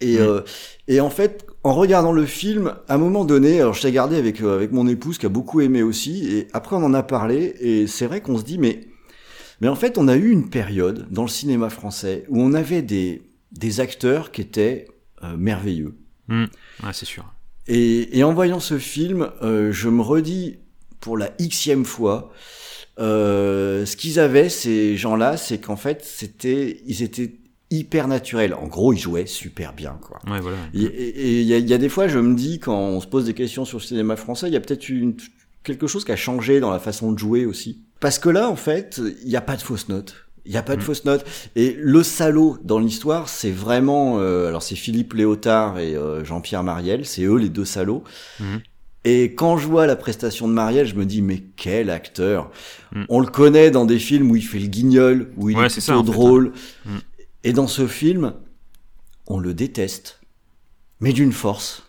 Et, 0.00 0.18
mm. 0.18 0.20
euh, 0.20 0.40
et 0.88 1.00
en 1.00 1.10
fait, 1.10 1.46
en 1.64 1.72
regardant 1.72 2.12
le 2.12 2.26
film, 2.26 2.74
à 2.88 2.94
un 2.94 2.98
moment 2.98 3.24
donné, 3.24 3.60
alors 3.60 3.74
je 3.74 3.82
t'ai 3.82 3.92
gardé 3.92 4.16
avec 4.16 4.40
euh, 4.40 4.54
avec 4.54 4.72
mon 4.72 4.86
épouse 4.86 5.18
qui 5.18 5.26
a 5.26 5.28
beaucoup 5.28 5.60
aimé 5.60 5.82
aussi, 5.82 6.28
et 6.32 6.48
après 6.52 6.76
on 6.76 6.84
en 6.84 6.94
a 6.94 7.02
parlé, 7.02 7.54
et 7.60 7.86
c'est 7.86 8.06
vrai 8.06 8.20
qu'on 8.20 8.38
se 8.38 8.44
dit 8.44 8.58
mais 8.58 8.86
mais 9.60 9.68
en 9.68 9.76
fait 9.76 9.98
on 9.98 10.08
a 10.08 10.16
eu 10.16 10.30
une 10.30 10.48
période 10.48 11.06
dans 11.10 11.22
le 11.22 11.28
cinéma 11.28 11.70
français 11.70 12.24
où 12.28 12.40
on 12.40 12.52
avait 12.52 12.82
des 12.82 13.22
des 13.52 13.80
acteurs 13.80 14.32
qui 14.32 14.40
étaient 14.40 14.88
euh, 15.22 15.36
merveilleux. 15.36 15.96
Mmh. 16.28 16.46
c'est 16.92 17.06
sûr. 17.06 17.24
Et, 17.68 18.18
et, 18.18 18.24
en 18.24 18.34
voyant 18.34 18.60
ce 18.60 18.78
film, 18.78 19.30
euh, 19.42 19.72
je 19.72 19.88
me 19.88 20.02
redis 20.02 20.58
pour 21.00 21.16
la 21.16 21.30
xème 21.40 21.84
fois, 21.84 22.32
euh, 22.98 23.86
ce 23.86 23.96
qu'ils 23.96 24.18
avaient 24.18 24.48
ces 24.48 24.96
gens-là, 24.96 25.36
c'est 25.36 25.58
qu'en 25.58 25.76
fait 25.76 26.04
c'était 26.04 26.82
ils 26.86 27.02
étaient 27.02 27.38
hyper 27.70 28.08
naturel. 28.08 28.54
En 28.54 28.66
gros, 28.66 28.92
il 28.92 28.98
jouait 28.98 29.26
super 29.26 29.72
bien, 29.72 29.98
quoi. 30.00 30.20
Ouais, 30.26 30.40
voilà. 30.40 30.56
Et 30.74 31.40
il 31.40 31.46
y, 31.46 31.58
y, 31.58 31.74
a 31.74 31.78
des 31.78 31.88
fois, 31.88 32.06
je 32.06 32.18
me 32.20 32.34
dis, 32.36 32.60
quand 32.60 32.78
on 32.78 33.00
se 33.00 33.08
pose 33.08 33.24
des 33.24 33.34
questions 33.34 33.64
sur 33.64 33.78
le 33.78 33.82
cinéma 33.82 34.14
français, 34.14 34.46
il 34.46 34.52
y 34.52 34.56
a 34.56 34.60
peut-être 34.60 34.86
quelque 35.64 35.88
chose 35.88 36.04
qui 36.04 36.12
a 36.12 36.16
changé 36.16 36.60
dans 36.60 36.70
la 36.70 36.78
façon 36.78 37.10
de 37.10 37.18
jouer 37.18 37.44
aussi. 37.44 37.85
Parce 38.00 38.18
que 38.18 38.28
là, 38.28 38.48
en 38.48 38.56
fait, 38.56 39.00
il 39.22 39.28
n'y 39.28 39.36
a 39.36 39.40
pas 39.40 39.56
de 39.56 39.62
fausses 39.62 39.88
notes. 39.88 40.26
Il 40.44 40.52
n'y 40.52 40.58
a 40.58 40.62
pas 40.62 40.76
de 40.76 40.80
mm. 40.80 40.84
fausses 40.84 41.04
notes. 41.04 41.24
Et 41.56 41.76
le 41.78 42.02
salaud 42.02 42.58
dans 42.62 42.78
l'histoire, 42.78 43.28
c'est 43.28 43.50
vraiment... 43.50 44.18
Euh, 44.20 44.48
alors, 44.48 44.62
c'est 44.62 44.76
Philippe 44.76 45.14
Léotard 45.14 45.78
et 45.78 45.96
euh, 45.96 46.24
Jean-Pierre 46.24 46.62
Mariel. 46.62 47.04
C'est 47.04 47.22
eux, 47.22 47.36
les 47.36 47.48
deux 47.48 47.64
salauds. 47.64 48.04
Mm. 48.38 48.56
Et 49.04 49.34
quand 49.34 49.56
je 49.56 49.66
vois 49.66 49.86
la 49.86 49.96
prestation 49.96 50.48
de 50.48 50.52
Marielle, 50.52 50.86
je 50.86 50.94
me 50.94 51.04
dis 51.04 51.22
mais 51.22 51.42
quel 51.56 51.90
acteur 51.90 52.50
mm. 52.92 53.04
On 53.08 53.20
le 53.20 53.26
connaît 53.26 53.70
dans 53.70 53.86
des 53.86 53.98
films 53.98 54.30
où 54.30 54.36
il 54.36 54.42
fait 54.42 54.58
le 54.58 54.68
guignol, 54.68 55.30
où 55.36 55.50
il 55.50 55.58
est, 55.58 55.68
plutôt 55.68 56.02
drôle. 56.02 56.52
Et 57.42 57.52
dans 57.52 57.68
ce 57.68 57.86
film, 57.86 58.34
on 59.26 59.38
le 59.38 59.54
déteste, 59.54 60.20
mais 61.00 61.12
d'une 61.12 61.32
force. 61.32 61.84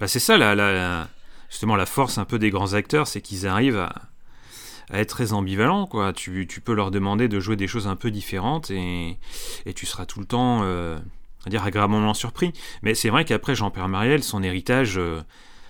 Bah 0.00 0.08
c'est 0.08 0.18
ça, 0.18 0.36
la, 0.36 1.08
justement, 1.50 1.76
la 1.76 1.86
force 1.86 2.18
un 2.18 2.24
peu 2.24 2.38
des 2.38 2.50
grands 2.50 2.72
acteurs, 2.72 3.06
c'est 3.06 3.20
qu'ils 3.20 3.46
arrivent 3.46 3.78
à, 3.78 4.11
être 5.00 5.08
très 5.08 5.32
ambivalents. 5.32 5.86
Quoi. 5.86 6.12
Tu, 6.12 6.46
tu, 6.46 6.60
peux 6.60 6.74
leur 6.74 6.90
demander 6.90 7.28
de 7.28 7.40
jouer 7.40 7.56
des 7.56 7.66
choses 7.66 7.86
un 7.86 7.96
peu 7.96 8.10
différentes 8.10 8.70
et, 8.70 9.18
et 9.66 9.74
tu 9.74 9.86
seras 9.86 10.06
tout 10.06 10.20
le 10.20 10.26
temps 10.26 10.60
euh, 10.62 10.98
à 11.46 11.50
dire 11.50 11.64
agréablement 11.64 12.14
surpris. 12.14 12.52
Mais 12.82 12.94
c'est 12.94 13.08
vrai 13.08 13.24
qu'après 13.24 13.54
Jean-Pierre 13.54 13.88
Mariel, 13.88 14.22
son 14.22 14.42
héritage, 14.42 14.98
euh, 14.98 15.22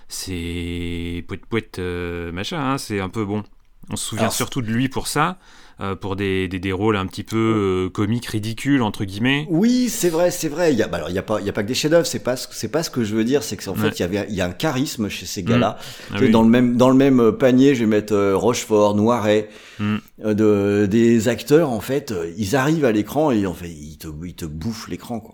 c'est 0.07 1.23
poète 1.27 1.45
poète 1.45 1.79
euh, 1.79 2.31
machin, 2.31 2.59
hein, 2.59 2.77
c'est 2.77 2.99
un 2.99 3.09
peu 3.09 3.25
bon. 3.25 3.43
On 3.89 3.95
se 3.95 4.05
souvient 4.05 4.29
surtout 4.29 4.61
de 4.61 4.67
lui 4.67 4.89
pour 4.89 5.07
ça. 5.07 5.37
Euh, 5.81 5.95
pour 5.95 6.15
des, 6.15 6.47
des, 6.47 6.59
des, 6.59 6.71
rôles 6.71 6.95
un 6.95 7.07
petit 7.07 7.23
peu 7.23 7.87
euh, 7.87 7.89
comiques, 7.89 8.27
ridicules 8.27 8.83
entre 8.83 9.05
guillemets. 9.05 9.47
Oui, 9.49 9.89
c'est 9.89 10.09
vrai, 10.09 10.29
c'est 10.29 10.47
vrai. 10.47 10.71
Il 10.71 10.77
y 10.77 10.83
a, 10.83 10.87
bah 10.87 10.99
a 11.03 11.21
pas, 11.23 11.39
il 11.39 11.47
y 11.47 11.49
a 11.49 11.51
pas 11.51 11.63
que 11.63 11.67
des 11.67 11.73
chefs-d'œuvre. 11.73 12.05
C'est 12.05 12.19
pas, 12.19 12.35
c'est 12.37 12.67
pas 12.67 12.83
ce 12.83 12.91
que 12.91 13.03
je 13.03 13.15
veux 13.15 13.23
dire. 13.23 13.41
C'est 13.41 13.57
qu'en 13.57 13.73
fait, 13.73 13.99
il 13.99 14.01
y 14.01 14.03
avait, 14.03 14.25
il 14.29 14.35
y 14.35 14.41
a 14.41 14.45
un 14.45 14.51
charisme 14.51 15.09
chez 15.09 15.25
ces 15.25 15.41
gars-là. 15.41 15.79
Mmh. 16.11 16.15
Ah 16.15 16.27
dans 16.27 16.43
le 16.43 16.49
même, 16.49 16.77
dans 16.77 16.89
le 16.89 16.95
même 16.95 17.31
panier, 17.31 17.73
je 17.73 17.81
vais 17.81 17.85
mettre 17.87 18.13
euh, 18.13 18.37
Rochefort, 18.37 18.93
Noiret, 18.93 19.49
mmh. 19.79 19.97
de 20.25 20.85
des 20.89 21.27
acteurs. 21.27 21.71
En 21.71 21.81
fait, 21.81 22.13
ils 22.37 22.55
arrivent 22.55 22.85
à 22.85 22.91
l'écran 22.91 23.31
et 23.31 23.47
en 23.47 23.55
fait, 23.55 23.71
ils 23.71 23.97
te, 23.97 24.07
ils 24.23 24.35
te 24.35 24.45
bouffent 24.45 24.89
l'écran. 24.89 25.19
Quoi. 25.21 25.33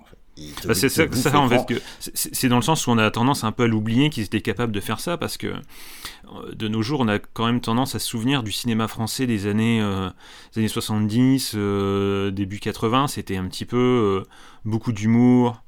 Bah, 0.66 0.74
c'est 0.74 0.90
ça, 0.90 1.12
ça 1.12 1.40
en 1.40 1.50
fait 1.50 1.66
que 1.66 1.82
c'est 2.14 2.50
dans 2.50 2.58
le 2.58 2.62
sens 2.62 2.88
où 2.88 2.92
on 2.92 2.98
a 2.98 3.10
tendance 3.12 3.44
un 3.44 3.52
peu 3.52 3.64
à 3.64 3.68
l'oublier 3.68 4.10
qu'ils 4.10 4.24
étaient 4.24 4.42
capables 4.42 4.72
de 4.72 4.80
faire 4.80 5.00
ça 5.00 5.18
parce 5.18 5.38
que 5.38 5.48
euh, 5.48 6.54
de 6.54 6.68
nos 6.68 6.82
jours 6.82 7.02
on 7.02 7.08
a 7.08 7.20
quand 7.20 7.46
même 7.46 7.62
tendance 7.62 7.96
à 7.96 8.00
se 8.00 8.08
souvenir 8.08 8.44
du 8.44 8.52
cinéma 8.52 8.88
français 8.88 9.28
des 9.28 9.48
années, 9.48 9.82
euh, 9.82 10.10
des 10.54 10.62
années 10.62 10.68
70, 10.68 11.54
euh, 11.56 12.32
début 12.32 12.60
80, 12.60 13.08
c'était 13.08 13.38
un 13.38 13.48
petit 13.48 13.66
peu 13.66 14.24
beaucoup 14.66 14.92
d'humour, 14.92 15.62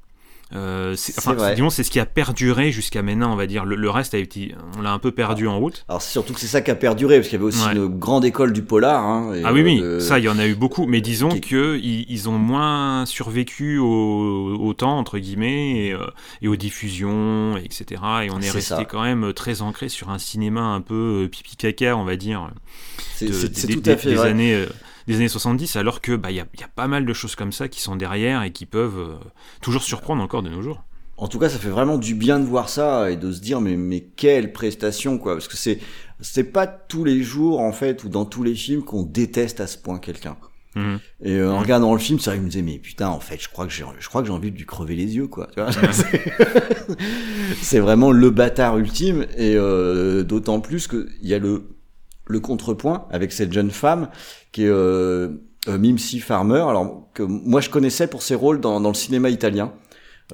euh, 0.54 0.94
c'est, 0.96 1.18
enfin, 1.18 1.54
c'est 1.70 1.82
ce 1.82 1.90
qui 1.90 2.00
a 2.00 2.06
perduré 2.06 2.72
jusqu'à 2.72 3.02
maintenant, 3.02 3.32
on 3.32 3.36
va 3.36 3.46
dire. 3.46 3.64
Le, 3.64 3.90
reste 3.90 4.14
a 4.14 4.18
été, 4.18 4.54
on 4.78 4.82
l'a 4.82 4.92
un 4.92 4.98
peu 4.98 5.10
perdu 5.10 5.48
en 5.48 5.58
route. 5.58 5.84
Alors, 5.88 6.02
c'est 6.02 6.10
surtout 6.10 6.34
que 6.34 6.40
c'est 6.40 6.46
ça 6.46 6.60
qui 6.60 6.70
a 6.70 6.74
perduré, 6.74 7.16
parce 7.16 7.28
qu'il 7.28 7.38
y 7.38 7.42
avait 7.42 7.48
aussi 7.48 7.64
une 7.72 7.86
grande 7.86 8.24
école 8.24 8.52
du 8.52 8.62
polar. 8.62 9.04
Hein, 9.04 9.32
ah 9.44 9.52
oui, 9.52 9.62
oui, 9.62 9.80
euh, 9.82 10.00
ça, 10.00 10.18
il 10.18 10.24
y 10.24 10.28
en 10.28 10.38
a 10.38 10.46
eu 10.46 10.54
beaucoup. 10.54 10.86
Mais 10.86 11.00
disons 11.00 11.30
que 11.40 11.78
ils, 11.78 12.28
ont 12.28 12.38
moins 12.38 13.06
survécu 13.06 13.78
au, 13.78 14.74
temps, 14.76 14.98
entre 14.98 15.18
guillemets, 15.18 15.86
et, 15.86 15.92
euh, 15.92 16.48
aux 16.48 16.56
diffusions, 16.56 17.56
etc. 17.56 18.00
Et 18.24 18.30
on 18.30 18.40
est, 18.40 18.50
resté 18.50 18.84
quand 18.84 19.02
même 19.02 19.32
très 19.32 19.62
ancré 19.62 19.88
sur 19.88 20.10
un 20.10 20.18
cinéma 20.18 20.60
un 20.60 20.80
peu 20.80 21.28
pipi 21.30 21.56
caca, 21.56 21.96
on 21.96 22.04
va 22.04 22.16
dire. 22.16 22.50
C'est, 23.16 23.26
tout 23.26 23.90
à 23.90 23.96
fait 23.96 24.10
des 24.10 24.20
années 24.20 24.66
des 25.06 25.16
années 25.16 25.28
70, 25.28 25.76
alors 25.76 26.00
que 26.00 26.16
bah 26.16 26.30
il 26.30 26.36
y, 26.36 26.40
a, 26.40 26.46
pas 26.74 26.88
mal 26.88 27.04
de 27.04 27.12
choses 27.12 27.34
comme 27.34 27.52
ça 27.52 27.68
qui 27.68 27.80
sont 27.80 27.96
derrière 27.96 28.42
et 28.42 28.50
qui 28.50 28.66
peuvent 28.66 28.98
euh, 28.98 29.14
toujours 29.60 29.82
surprendre 29.82 30.22
encore 30.22 30.42
de 30.42 30.50
nos 30.50 30.62
jours. 30.62 30.82
En 31.16 31.28
tout 31.28 31.38
cas, 31.38 31.48
ça 31.48 31.58
fait 31.58 31.68
vraiment 31.68 31.98
du 31.98 32.14
bien 32.14 32.40
de 32.40 32.44
voir 32.44 32.68
ça 32.68 33.10
et 33.10 33.16
de 33.16 33.30
se 33.30 33.40
dire 33.40 33.60
mais 33.60 33.76
mais 33.76 34.00
quelle 34.00 34.52
prestation 34.52 35.18
quoi, 35.18 35.34
parce 35.34 35.48
que 35.48 35.56
c'est 35.56 35.78
c'est 36.20 36.44
pas 36.44 36.66
tous 36.66 37.04
les 37.04 37.22
jours 37.22 37.60
en 37.60 37.72
fait 37.72 38.04
ou 38.04 38.08
dans 38.08 38.24
tous 38.24 38.42
les 38.42 38.54
films 38.54 38.82
qu'on 38.82 39.02
déteste 39.02 39.60
à 39.60 39.66
ce 39.66 39.78
point 39.78 39.98
quelqu'un. 39.98 40.36
Mhm. 40.74 41.00
Et 41.22 41.34
euh, 41.34 41.52
en 41.52 41.58
regardant 41.58 41.92
le 41.92 41.98
film, 41.98 42.18
ça 42.18 42.34
me 42.34 42.48
disait 42.48 42.62
mais 42.62 42.78
putain 42.78 43.08
en 43.08 43.20
fait 43.20 43.40
je 43.40 43.48
crois 43.48 43.66
que 43.66 43.72
j'ai 43.72 43.84
je 43.98 44.08
crois 44.08 44.22
que 44.22 44.28
j'ai 44.28 44.32
envie 44.32 44.50
de 44.50 44.56
lui 44.56 44.64
crever 44.64 44.96
les 44.96 45.16
yeux 45.16 45.26
quoi. 45.26 45.48
c'est 47.60 47.78
vraiment 47.78 48.10
le 48.10 48.30
bâtard 48.30 48.78
ultime 48.78 49.26
et 49.36 49.54
euh, 49.56 50.24
d'autant 50.24 50.60
plus 50.60 50.86
que 50.86 51.08
il 51.22 51.28
y 51.28 51.34
a 51.34 51.38
le 51.38 51.64
le 52.26 52.40
contrepoint 52.40 53.06
avec 53.10 53.32
cette 53.32 53.52
jeune 53.52 53.70
femme 53.70 54.08
qui 54.52 54.64
est 54.64 54.68
euh, 54.68 55.28
euh, 55.68 55.78
Mimsy 55.78 56.20
Farmer, 56.20 56.64
alors 56.68 57.08
que 57.14 57.22
moi 57.22 57.60
je 57.60 57.70
connaissais 57.70 58.06
pour 58.06 58.22
ses 58.22 58.34
rôles 58.34 58.60
dans, 58.60 58.80
dans 58.80 58.90
le 58.90 58.94
cinéma 58.94 59.30
italien. 59.30 59.72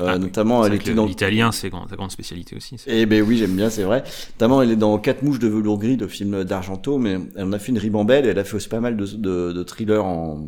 Euh, 0.00 0.07
ah 0.11 0.18
notamment, 0.18 0.64
elle 0.64 0.75
était 0.75 0.95
dans 0.95 1.07
l'italien, 1.07 1.50
c'est 1.50 1.71
sa 1.71 1.97
grande 1.97 2.11
spécialité 2.12 2.54
aussi. 2.54 2.76
Eh 2.87 3.04
ben 3.04 3.23
oui, 3.23 3.37
j'aime 3.37 3.57
bien, 3.57 3.68
c'est 3.68 3.83
vrai. 3.83 4.04
Notamment, 4.35 4.62
elle 4.62 4.71
est 4.71 4.76
dans 4.76 4.97
Quatre 4.99 5.23
mouches 5.23 5.40
de 5.40 5.49
velours 5.49 5.78
gris, 5.78 5.97
de 5.97 6.07
film 6.07 6.45
d'Argento, 6.45 6.99
mais 6.99 7.18
elle 7.35 7.45
en 7.45 7.52
a 7.52 7.59
fait 7.59 7.73
une 7.73 7.78
ribambelle. 7.78 8.26
Et 8.26 8.28
elle 8.28 8.38
a 8.38 8.45
fait 8.45 8.54
aussi 8.54 8.68
pas 8.68 8.80
mal 8.80 8.97
de, 8.97 9.07
de, 9.07 9.52
de 9.52 9.62
thrillers 9.64 10.04
en, 10.04 10.47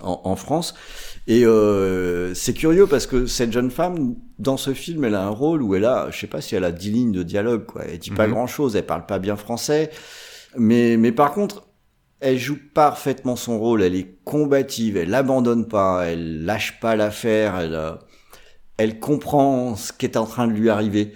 en, 0.00 0.20
en, 0.24 0.36
France. 0.36 0.74
Et 1.26 1.44
euh, 1.44 2.32
c'est 2.34 2.54
curieux 2.54 2.86
parce 2.86 3.06
que 3.06 3.26
cette 3.26 3.52
jeune 3.52 3.70
femme, 3.70 4.14
dans 4.38 4.56
ce 4.56 4.72
film, 4.72 5.04
elle 5.04 5.14
a 5.14 5.24
un 5.24 5.30
rôle 5.30 5.62
où 5.62 5.74
elle 5.74 5.84
a, 5.84 6.10
je 6.10 6.18
sais 6.18 6.26
pas 6.26 6.40
si 6.40 6.54
elle 6.54 6.64
a 6.64 6.72
dix 6.72 6.90
lignes 6.90 7.12
de 7.12 7.22
dialogue, 7.22 7.66
quoi. 7.66 7.82
Elle 7.84 7.98
dit 7.98 8.10
pas 8.10 8.26
mhm. 8.26 8.32
grand 8.32 8.46
chose, 8.46 8.76
elle 8.76 8.86
parle 8.86 9.04
pas 9.04 9.18
bien 9.18 9.36
français. 9.36 9.90
Mais, 10.56 10.96
mais 10.96 11.12
par 11.12 11.32
contre, 11.32 11.68
elle 12.20 12.38
joue 12.38 12.58
parfaitement 12.74 13.36
son 13.36 13.58
rôle, 13.58 13.82
elle 13.82 13.94
est 13.94 14.18
combative, 14.24 14.96
elle 14.96 15.10
n'abandonne 15.10 15.66
pas, 15.66 16.04
elle 16.06 16.44
lâche 16.44 16.80
pas 16.80 16.96
l'affaire, 16.96 17.58
elle, 17.58 17.74
euh, 17.74 17.92
elle 18.76 18.98
comprend 18.98 19.76
ce 19.76 19.92
qui 19.92 20.06
est 20.06 20.16
en 20.16 20.26
train 20.26 20.46
de 20.46 20.52
lui 20.52 20.70
arriver. 20.70 21.14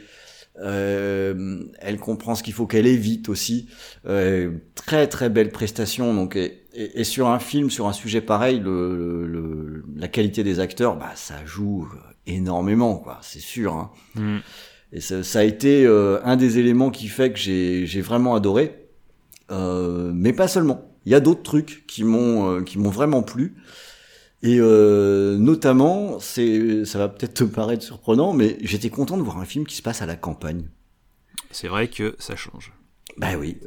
Euh, 0.60 1.64
elle 1.80 1.98
comprend 1.98 2.36
ce 2.36 2.44
qu'il 2.44 2.52
faut 2.52 2.66
qu'elle 2.66 2.86
évite 2.86 3.28
aussi. 3.28 3.68
Euh, 4.06 4.52
très 4.76 5.08
très 5.08 5.28
belle 5.28 5.50
prestation. 5.50 6.14
Donc 6.14 6.36
et, 6.36 6.64
et, 6.72 7.04
sur 7.04 7.28
un 7.28 7.40
film, 7.40 7.70
sur 7.70 7.88
un 7.88 7.92
sujet 7.92 8.20
pareil, 8.20 8.60
le, 8.60 9.26
le, 9.26 9.84
la 9.96 10.08
qualité 10.08 10.44
des 10.44 10.60
acteurs, 10.60 10.96
bah 10.96 11.12
ça 11.16 11.44
joue 11.44 11.88
énormément, 12.26 12.96
quoi. 12.96 13.18
C'est 13.22 13.40
sûr. 13.40 13.74
Hein. 13.74 13.90
Mm. 14.14 14.38
Et 14.92 15.00
ça, 15.00 15.22
ça, 15.22 15.40
a 15.40 15.42
été 15.42 15.84
euh, 15.84 16.20
un 16.24 16.36
des 16.36 16.58
éléments 16.58 16.90
qui 16.90 17.08
fait 17.08 17.32
que 17.32 17.38
j'ai 17.38 18.00
vraiment 18.00 18.34
adoré. 18.34 18.83
Euh, 19.54 20.10
mais 20.14 20.32
pas 20.32 20.48
seulement 20.48 20.90
il 21.06 21.12
y 21.12 21.14
a 21.14 21.20
d'autres 21.20 21.42
trucs 21.42 21.84
qui 21.86 22.02
m'ont 22.02 22.50
euh, 22.50 22.62
qui 22.62 22.78
m'ont 22.78 22.90
vraiment 22.90 23.22
plu. 23.22 23.56
Et 24.42 24.58
euh, 24.58 25.38
notamment, 25.38 26.18
c'est, 26.18 26.84
ça 26.84 26.98
va 26.98 27.08
peut-être 27.08 27.32
te 27.32 27.44
paraître 27.44 27.82
surprenant, 27.82 28.34
mais 28.34 28.58
j'étais 28.60 28.90
content 28.90 29.16
de 29.16 29.22
voir 29.22 29.38
un 29.38 29.46
film 29.46 29.66
qui 29.66 29.74
se 29.74 29.80
passe 29.80 30.02
à 30.02 30.06
la 30.06 30.16
campagne. 30.16 30.64
C'est 31.50 31.68
vrai 31.68 31.88
que 31.88 32.14
ça 32.18 32.36
change. 32.36 32.72
Bah 33.16 33.36
oui, 33.38 33.58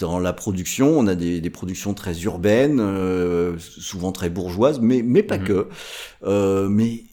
dans 0.00 0.18
la 0.18 0.32
production, 0.32 0.98
on 0.98 1.06
a 1.06 1.14
des, 1.14 1.40
des 1.40 1.50
productions 1.50 1.94
très 1.94 2.20
urbaines, 2.22 2.80
souvent 3.58 4.12
très 4.12 4.30
bourgeoises, 4.30 4.80
mais 4.80 5.02
mais 5.02 5.22
pas 5.22 5.38
mhm. 5.38 5.44
que. 5.44 6.68
Mais 6.68 7.04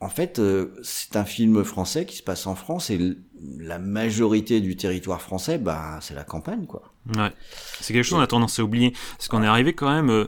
en 0.00 0.08
fait, 0.08 0.40
c'est 0.82 1.16
un 1.16 1.24
film 1.24 1.64
français 1.64 2.06
qui 2.06 2.16
se 2.16 2.22
passe 2.22 2.46
en 2.46 2.54
France 2.54 2.90
et 2.90 3.16
la 3.58 3.78
majorité 3.78 4.60
du 4.60 4.76
territoire 4.76 5.20
français, 5.20 5.58
bah, 5.58 5.98
c'est 6.00 6.14
la 6.14 6.24
campagne, 6.24 6.66
quoi. 6.66 6.93
Ouais. 7.16 7.32
C'est 7.80 7.92
quelque 7.92 8.04
chose 8.04 8.18
qu'on 8.18 8.22
a 8.22 8.26
tendance 8.26 8.58
à 8.58 8.64
oublier. 8.64 8.92
Parce 9.16 9.28
qu'on 9.28 9.42
est 9.42 9.46
arrivé 9.46 9.74
quand 9.74 9.90
même, 9.90 10.10
euh, 10.10 10.24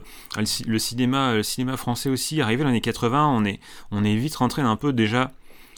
le 0.65 0.79
cinéma, 0.79 1.33
le 1.33 1.43
cinéma 1.43 1.77
français 1.77 2.09
aussi, 2.09 2.41
arrivé 2.41 2.63
dans 2.63 2.69
les 2.69 2.73
années 2.73 2.81
80, 2.81 3.27
on 3.27 3.45
est, 3.45 3.59
on 3.91 4.03
est 4.03 4.15
vite 4.15 4.35
rentré 4.35 4.61
un 4.61 4.75
peu 4.75 4.93
déjà 4.93 5.31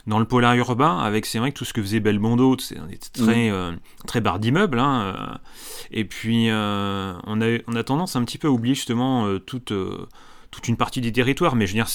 dans 0.07 0.19
le 0.19 0.25
polar 0.25 0.55
urbain, 0.55 0.97
avec 0.97 1.25
c'est 1.25 1.39
vrai 1.39 1.51
que 1.51 1.57
tout 1.57 1.65
ce 1.65 1.73
que 1.73 1.81
faisait 1.81 1.99
Belmondo, 1.99 2.57
c'est 2.59 2.77
très, 3.13 3.49
mmh. 3.49 3.53
euh, 3.53 3.71
très 4.07 4.21
barre 4.21 4.39
d'immeuble. 4.39 4.79
Hein, 4.79 5.39
et 5.91 6.05
puis, 6.05 6.49
on, 6.51 7.41
a, 7.41 7.57
on 7.67 7.75
a 7.75 7.83
tendance 7.83 8.15
un 8.15 8.23
petit 8.23 8.37
peu 8.37 8.47
à 8.47 8.51
oublier 8.51 8.75
justement 8.75 9.27
toute, 9.39 9.71
toute 10.51 10.67
une 10.67 10.77
partie 10.77 11.01
des 11.01 11.11
territoires. 11.11 11.55
Mais 11.55 11.67
je 11.67 11.73
veux 11.73 11.83
dire, 11.83 11.89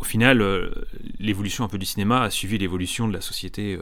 au 0.00 0.04
final, 0.04 0.40
euh, 0.40 0.70
l'évolution 1.18 1.62
un 1.62 1.68
peu 1.68 1.78
du 1.78 1.86
cinéma 1.86 2.22
a 2.22 2.30
suivi 2.30 2.58
l'évolution 2.58 3.06
de 3.06 3.12
la 3.12 3.20
société. 3.20 3.78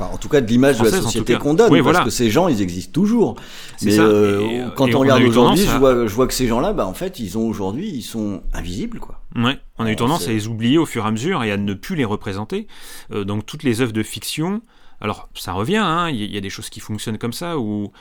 Euh, 0.00 0.04
en 0.04 0.18
tout 0.18 0.28
cas, 0.28 0.40
de 0.40 0.46
l'image 0.46 0.78
de 0.78 0.84
la 0.84 0.90
société 0.90 1.36
qu'on 1.36 1.54
donne, 1.54 1.68
parce 1.68 1.80
voilà. 1.80 2.04
que 2.04 2.10
ces 2.10 2.30
gens, 2.30 2.48
ils 2.48 2.62
existent 2.62 2.92
toujours. 2.92 3.36
Mais 3.82 3.98
euh, 3.98 4.68
quand 4.76 4.94
on 4.94 5.00
regarde 5.00 5.22
aujourd'hui, 5.22 5.64
je, 5.64 5.76
vois, 5.76 6.06
je 6.06 6.14
vois 6.14 6.26
que 6.26 6.34
ces 6.34 6.46
gens-là, 6.46 6.72
bah, 6.72 6.86
en 6.86 6.94
fait, 6.94 7.18
ils 7.18 7.38
ont 7.38 7.46
aujourd'hui, 7.46 7.88
ils 7.88 8.02
sont 8.02 8.42
invisibles, 8.52 9.00
quoi. 9.00 9.20
Ouais, 9.36 9.58
on 9.78 9.84
a 9.84 9.92
eu 9.92 9.96
tendance 9.96 10.26
à 10.26 10.32
les 10.32 10.48
oublier 10.48 10.78
au 10.78 10.86
fur 10.86 11.04
et 11.04 11.08
à 11.08 11.10
mesure 11.10 11.44
et 11.44 11.52
à 11.52 11.56
ne 11.56 11.74
plus 11.74 11.96
les 11.96 12.04
représenter. 12.04 12.66
donc 13.10 13.46
toutes 13.46 13.62
les 13.62 13.80
œuvres 13.80 13.92
de 13.92 14.02
fiction, 14.02 14.62
alors 15.00 15.28
ça 15.34 15.52
revient, 15.52 15.76
hein, 15.76 16.08
il 16.10 16.32
y, 16.32 16.36
a 16.36 16.40
des 16.40 16.50
choses 16.50 16.70
qui 16.70 16.80
fonctionnent 16.80 17.18
comme 17.18 17.32
ça, 17.32 17.58
où, 17.58 17.92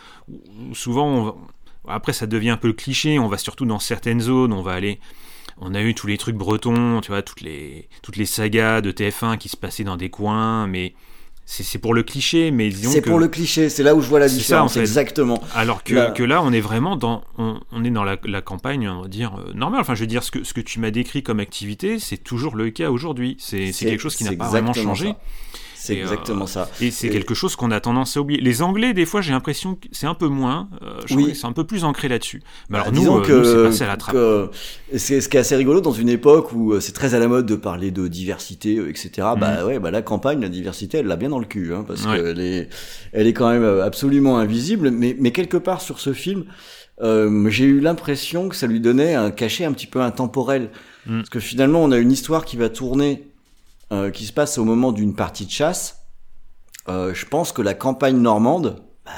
souvent, 0.73 1.37
après 1.87 2.13
ça 2.13 2.27
devient 2.27 2.51
un 2.51 2.57
peu 2.57 2.67
le 2.67 2.73
cliché, 2.73 3.19
on 3.19 3.27
va 3.27 3.37
surtout 3.37 3.65
dans 3.65 3.79
certaines 3.79 4.21
zones, 4.21 4.53
on 4.53 4.61
va 4.61 4.73
aller 4.73 4.99
on 5.59 5.73
a 5.73 5.81
eu 5.81 5.93
tous 5.93 6.07
les 6.07 6.17
trucs 6.17 6.35
bretons, 6.35 7.01
tu 7.01 7.09
vois, 7.09 7.21
toutes 7.21 7.41
les, 7.41 7.89
toutes 8.03 8.15
les 8.15 8.25
sagas 8.25 8.81
de 8.81 8.91
TF1 8.91 9.37
qui 9.37 9.49
se 9.49 9.57
passaient 9.57 9.83
dans 9.83 9.97
des 9.97 10.09
coins, 10.09 10.67
mais 10.67 10.93
c'est 11.49 11.79
pour 11.79 11.93
le 11.93 12.03
cliché, 12.03 12.51
mais 12.51 12.67
disons 12.67 12.91
C'est 12.91 13.01
pour 13.01 13.19
le 13.19 13.29
cliché, 13.29 13.69
c'est 13.69 13.81
là 13.81 13.95
où 13.95 14.01
je 14.01 14.07
vois 14.07 14.19
la 14.19 14.27
différence, 14.27 14.75
exactement. 14.75 15.41
Alors 15.55 15.81
que 15.81 15.93
là, 15.93 16.11
que 16.11 16.23
là, 16.23 16.43
on 16.43 16.51
est 16.51 16.59
vraiment 16.59 16.97
dans, 16.97 17.23
on, 17.37 17.85
est 17.85 17.89
dans 17.89 18.03
la, 18.03 18.17
campagne, 18.41 18.89
on 18.89 19.03
va 19.03 19.07
dire, 19.07 19.39
euh, 19.39 19.53
normale. 19.53 19.79
Enfin, 19.79 19.95
je 19.95 20.01
veux 20.01 20.07
dire, 20.07 20.23
ce 20.23 20.31
que, 20.31 20.43
ce 20.43 20.53
que 20.53 20.59
tu 20.59 20.81
m'as 20.81 20.91
décrit 20.91 21.23
comme 21.23 21.39
activité, 21.39 21.99
c'est 21.99 22.17
toujours 22.17 22.57
le 22.57 22.69
cas 22.69 22.91
aujourd'hui. 22.91 23.37
C'est 23.39 23.71
quelque 23.71 24.01
chose 24.01 24.17
qui 24.17 24.25
n'a 24.25 24.33
pas 24.33 24.49
vraiment 24.49 24.73
changé. 24.73 25.13
C'est 25.87 25.99
exactement 25.99 26.47
ça. 26.47 26.69
Et 26.81 26.91
c'est 26.91 27.09
quelque 27.09 27.33
chose 27.33 27.55
qu'on 27.55 27.71
a 27.71 27.79
tendance 27.79 28.17
à 28.17 28.21
oublier. 28.21 28.41
Les 28.41 28.61
Anglais, 28.61 28.93
des 28.93 29.05
fois, 29.05 29.21
j'ai 29.21 29.31
l'impression 29.31 29.75
que 29.75 29.87
c'est 29.91 30.07
un 30.07 30.13
peu 30.13 30.27
moins. 30.27 30.69
Euh, 30.81 30.99
oui. 31.11 31.35
c'est 31.35 31.45
un 31.45 31.53
peu 31.53 31.63
plus 31.63 31.83
ancré 31.83 32.07
là-dessus. 32.07 32.41
Mais 32.69 32.77
alors 32.77 32.91
bah, 32.91 32.99
nous, 32.99 33.17
euh, 33.17 33.43
c'est 33.43 33.69
passé 33.69 33.83
à 33.83 33.87
la 33.87 33.97
trappe. 33.97 34.17
C'est 34.95 35.21
ce 35.21 35.29
qui 35.29 35.37
est 35.37 35.39
assez 35.39 35.55
rigolo 35.55 35.81
dans 35.81 35.91
une 35.91 36.09
époque 36.09 36.51
où 36.53 36.73
euh, 36.73 36.79
c'est 36.79 36.93
très 36.93 37.13
à 37.13 37.19
la 37.19 37.27
mode 37.27 37.45
de 37.45 37.55
parler 37.55 37.91
de 37.91 38.07
diversité, 38.07 38.75
etc. 38.89 39.09
Bah 39.37 39.61
mhm. 39.61 39.67
ouais, 39.67 39.79
bah 39.79 39.91
la 39.91 40.01
campagne, 40.01 40.41
la 40.41 40.49
diversité, 40.49 40.99
elle 40.99 41.07
l'a 41.07 41.15
bien 41.15 41.29
dans 41.29 41.39
le 41.39 41.45
cul, 41.45 41.73
hein, 41.73 41.83
parce 41.87 42.05
qu'elle 42.05 42.39
est, 42.39 42.69
elle 43.13 43.27
est 43.27 43.33
quand 43.33 43.49
même 43.49 43.65
absolument 43.81 44.37
invisible. 44.37 44.91
Mais, 44.91 45.15
mais 45.19 45.31
quelque 45.31 45.57
part 45.57 45.81
sur 45.81 45.99
ce 45.99 46.13
film, 46.13 46.45
euh, 47.01 47.49
j'ai 47.49 47.65
eu 47.65 47.79
l'impression 47.79 48.49
que 48.49 48.55
ça 48.55 48.67
lui 48.67 48.79
donnait 48.79 49.13
un 49.13 49.31
cachet 49.31 49.65
un 49.65 49.73
petit 49.73 49.87
peu 49.87 50.01
intemporel. 50.01 50.69
Mhm. 51.05 51.17
Parce 51.17 51.29
que 51.29 51.39
finalement, 51.39 51.83
on 51.83 51.91
a 51.91 51.97
une 51.97 52.11
histoire 52.11 52.45
qui 52.45 52.57
va 52.57 52.69
tourner 52.69 53.27
euh, 53.91 54.11
qui 54.11 54.25
se 54.25 54.33
passe 54.33 54.57
au 54.57 54.65
moment 54.65 54.91
d'une 54.91 55.15
partie 55.15 55.45
de 55.45 55.51
chasse. 55.51 56.03
Euh, 56.89 57.13
je 57.13 57.25
pense 57.25 57.51
que 57.51 57.61
la 57.61 57.73
campagne 57.73 58.17
normande, 58.17 58.81
bah, 59.05 59.11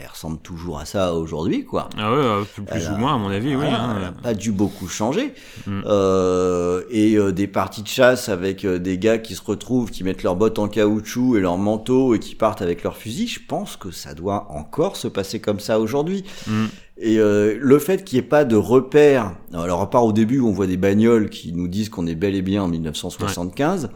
elle 0.00 0.08
ressemble 0.08 0.38
toujours 0.38 0.78
à 0.78 0.84
ça 0.84 1.14
aujourd'hui, 1.14 1.64
quoi. 1.64 1.88
Ah 1.96 2.12
ouais, 2.12 2.18
euh, 2.18 2.42
plus, 2.66 2.88
ou 2.88 2.96
moins 2.96 3.14
à 3.14 3.18
mon 3.18 3.30
avis, 3.30 3.54
oui. 3.56 3.66
Hein. 3.66 3.94
Elle 3.96 4.02
n'a 4.02 4.12
pas 4.12 4.34
dû 4.34 4.52
beaucoup 4.52 4.88
changer. 4.88 5.34
Mm. 5.66 5.82
Euh, 5.86 6.82
et 6.90 7.16
euh, 7.16 7.32
des 7.32 7.46
parties 7.46 7.82
de 7.82 7.88
chasse 7.88 8.28
avec 8.28 8.66
des 8.66 8.98
gars 8.98 9.18
qui 9.18 9.34
se 9.34 9.42
retrouvent, 9.42 9.90
qui 9.90 10.04
mettent 10.04 10.22
leurs 10.22 10.36
bottes 10.36 10.58
en 10.58 10.68
caoutchouc 10.68 11.36
et 11.36 11.40
leurs 11.40 11.58
manteaux 11.58 12.14
et 12.14 12.18
qui 12.18 12.34
partent 12.34 12.62
avec 12.62 12.82
leurs 12.82 12.96
fusils, 12.96 13.28
je 13.28 13.40
pense 13.46 13.76
que 13.76 13.90
ça 13.90 14.14
doit 14.14 14.46
encore 14.50 14.96
se 14.96 15.08
passer 15.08 15.40
comme 15.40 15.60
ça 15.60 15.80
aujourd'hui. 15.80 16.24
Mm. 16.46 16.66
Et 16.98 17.18
euh, 17.18 17.56
le 17.60 17.78
fait 17.80 18.04
qu'il 18.04 18.18
n'y 18.18 18.24
ait 18.24 18.28
pas 18.28 18.44
de 18.44 18.54
repères, 18.54 19.34
alors 19.52 19.80
à 19.80 19.90
part 19.90 20.04
au 20.04 20.12
début 20.12 20.38
où 20.38 20.48
on 20.48 20.52
voit 20.52 20.68
des 20.68 20.76
bagnoles 20.76 21.30
qui 21.30 21.52
nous 21.52 21.66
disent 21.66 21.88
qu'on 21.88 22.06
est 22.06 22.14
bel 22.14 22.36
et 22.36 22.42
bien 22.42 22.62
en 22.62 22.68
1975, 22.68 23.90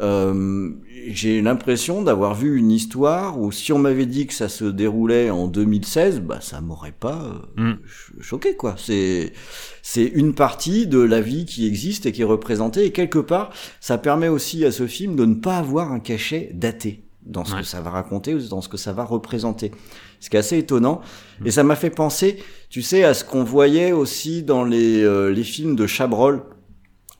euh, 0.00 0.70
j'ai 1.08 1.42
l'impression 1.42 2.02
d'avoir 2.02 2.34
vu 2.34 2.56
une 2.58 2.70
histoire 2.70 3.38
où 3.40 3.50
si 3.52 3.72
on 3.72 3.78
m'avait 3.78 4.06
dit 4.06 4.26
que 4.26 4.34
ça 4.34 4.48
se 4.48 4.64
déroulait 4.64 5.30
en 5.30 5.46
2016, 5.48 6.20
bah 6.20 6.38
ça 6.40 6.60
m'aurait 6.60 6.94
pas 6.98 7.22
euh, 7.58 7.62
Mm. 7.72 7.78
ch- 7.84 8.12
choqué 8.20 8.54
quoi. 8.56 8.74
C'est 8.78 9.32
c'est 9.82 10.04
une 10.04 10.34
partie 10.34 10.86
de 10.86 11.00
la 11.00 11.20
vie 11.20 11.44
qui 11.44 11.66
existe 11.66 12.06
et 12.06 12.12
qui 12.12 12.22
est 12.22 12.24
représentée 12.24 12.84
et 12.84 12.92
quelque 12.92 13.18
part 13.18 13.50
ça 13.80 13.98
permet 13.98 14.28
aussi 14.28 14.64
à 14.64 14.72
ce 14.72 14.86
film 14.86 15.16
de 15.16 15.24
ne 15.24 15.34
pas 15.34 15.56
avoir 15.58 15.92
un 15.92 16.00
cachet 16.00 16.50
daté 16.54 17.02
dans 17.26 17.44
ce 17.44 17.54
Ouais. 17.54 17.60
que 17.60 17.66
ça 17.66 17.80
va 17.82 17.90
raconter 17.90 18.34
ou 18.34 18.40
dans 18.48 18.60
ce 18.62 18.68
que 18.68 18.76
ça 18.78 18.92
va 18.92 19.04
représenter. 19.04 19.72
Ce 20.20 20.30
qui 20.30 20.36
est 20.36 20.40
assez 20.40 20.58
étonnant 20.58 21.00
et 21.44 21.50
ça 21.50 21.64
m'a 21.64 21.76
fait 21.76 21.90
penser, 21.90 22.38
tu 22.68 22.82
sais, 22.82 23.04
à 23.04 23.14
ce 23.14 23.24
qu'on 23.24 23.42
voyait 23.44 23.92
aussi 23.92 24.42
dans 24.42 24.64
les 24.64 25.02
euh, 25.02 25.30
les 25.32 25.44
films 25.44 25.76
de 25.76 25.86
Chabrol 25.86 26.42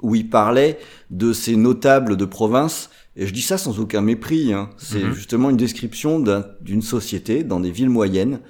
où 0.02 0.14
il 0.14 0.28
parlait 0.30 0.78
de 1.10 1.32
ces 1.32 1.56
notables 1.56 2.16
de 2.16 2.24
province. 2.24 2.90
Et 3.16 3.26
je 3.26 3.32
dis 3.32 3.42
ça 3.42 3.58
sans 3.58 3.80
aucun 3.80 4.00
mépris. 4.00 4.52
Hein. 4.52 4.70
C'est 4.78 5.02
Mhm. 5.02 5.12
justement 5.12 5.50
une 5.50 5.56
description 5.56 6.20
d'un- 6.20 6.46
d'une 6.60 6.82
société 6.82 7.42
dans 7.44 7.60
des 7.60 7.70
villes 7.70 7.90
moyennes, 7.90 8.40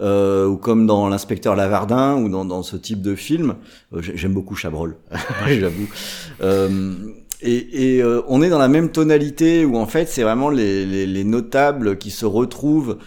euh, 0.00 0.46
ou 0.46 0.56
comme 0.56 0.86
dans 0.86 1.08
l'inspecteur 1.08 1.56
Lavardin 1.56 2.16
ou 2.16 2.28
dans, 2.28 2.44
dans 2.44 2.62
ce 2.62 2.76
type 2.76 3.00
de 3.00 3.14
film. 3.14 3.54
Euh, 3.92 4.02
j'ai- 4.02 4.16
J'aime 4.16 4.34
beaucoup 4.34 4.54
Chabrol, 4.56 4.96
j'avoue. 5.48 5.88
Euh, 6.42 6.92
et 7.40 7.96
et 7.96 8.02
euh, 8.02 8.22
on 8.28 8.42
est 8.42 8.48
dans 8.48 8.58
la 8.58 8.68
même 8.68 8.90
tonalité 8.90 9.64
où 9.64 9.76
en 9.76 9.86
fait 9.86 10.08
c'est 10.08 10.22
vraiment 10.22 10.48
les, 10.50 10.86
les, 10.86 11.06
les 11.06 11.24
notables 11.24 11.98
qui 11.98 12.10
se 12.10 12.24
retrouvent 12.26 12.98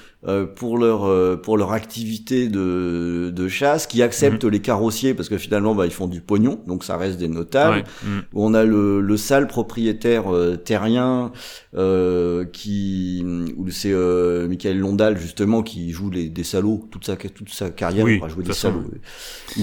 pour 0.46 0.77
leur 0.77 1.05
euh, 1.05 1.38
pour 1.38 1.57
leur 1.57 1.72
activité 1.72 2.50
de, 2.50 3.31
de 3.34 3.48
chasse, 3.48 3.88
qui 3.88 4.01
acceptent 4.01 4.43
les 4.43 4.60
carrossiers 4.60 5.13
parce 5.13 5.29
que 5.29 5.38
finalement 5.38 5.74
bah, 5.74 5.86
ils 5.86 5.91
font 5.91 6.07
du 6.07 6.22
pognon, 6.22 6.60
donc 6.67 6.84
ça 6.84 6.98
reste 6.98 7.17
des 7.17 7.27
notables. 7.29 7.77
Ouais. 7.77 8.10
Où 8.34 8.43
on 8.46 8.53
a 8.53 8.63
le, 8.65 9.00
le 9.01 9.17
sale 9.17 9.48
propriétaire 9.48 10.34
euh, 10.34 10.57
terrien 10.57 11.31
euh, 11.75 12.46
qui 12.46 13.24
où 13.55 13.69
c'est 13.69 13.91
euh, 13.93 14.48
Michael 14.48 14.77
Londal 14.79 15.17
justement 15.17 15.63
qui 15.63 15.91
joue 15.91 16.10
les, 16.10 16.29
des 16.29 16.43
salauds 16.43 16.88
toute 16.91 17.05
sa 17.05 17.15
toute 17.15 17.50
sa 17.50 17.69
carrière 17.69 18.05
Oui, 18.05 18.19
joué 18.27 18.43
de 18.43 18.48
des 18.50 18.53
façon, 18.53 18.69
salauds 18.69 18.91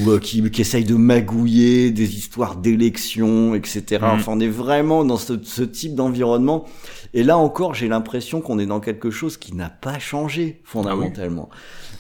ou 0.07 0.11
euh, 0.11 0.19
qui, 0.19 0.43
qui 0.51 0.61
essaye 0.61 0.85
de 0.85 0.95
magouiller 0.95 1.91
des 1.91 2.17
histoires 2.17 2.57
d'élections 2.57 3.55
etc 3.55 3.83
Mhm. 4.03 4.09
enfin 4.15 4.33
on 4.35 4.41
est 4.41 4.49
vraiment 4.49 5.05
dans 5.05 5.17
ce, 5.17 5.35
ce 5.43 5.63
type 5.63 5.95
d'environnement 5.95 6.65
et 7.13 7.23
là 7.23 7.37
encore 7.39 7.75
j'ai 7.75 7.89
l'impression 7.89 8.41
qu'on 8.41 8.59
est 8.59 8.67
dans 8.67 8.81
quelque 8.81 9.11
chose 9.11 9.37
qui 9.37 9.55
n'a 9.55 9.69
pas 9.71 9.99
changé 9.99 10.54
fondamentalement 10.65 11.49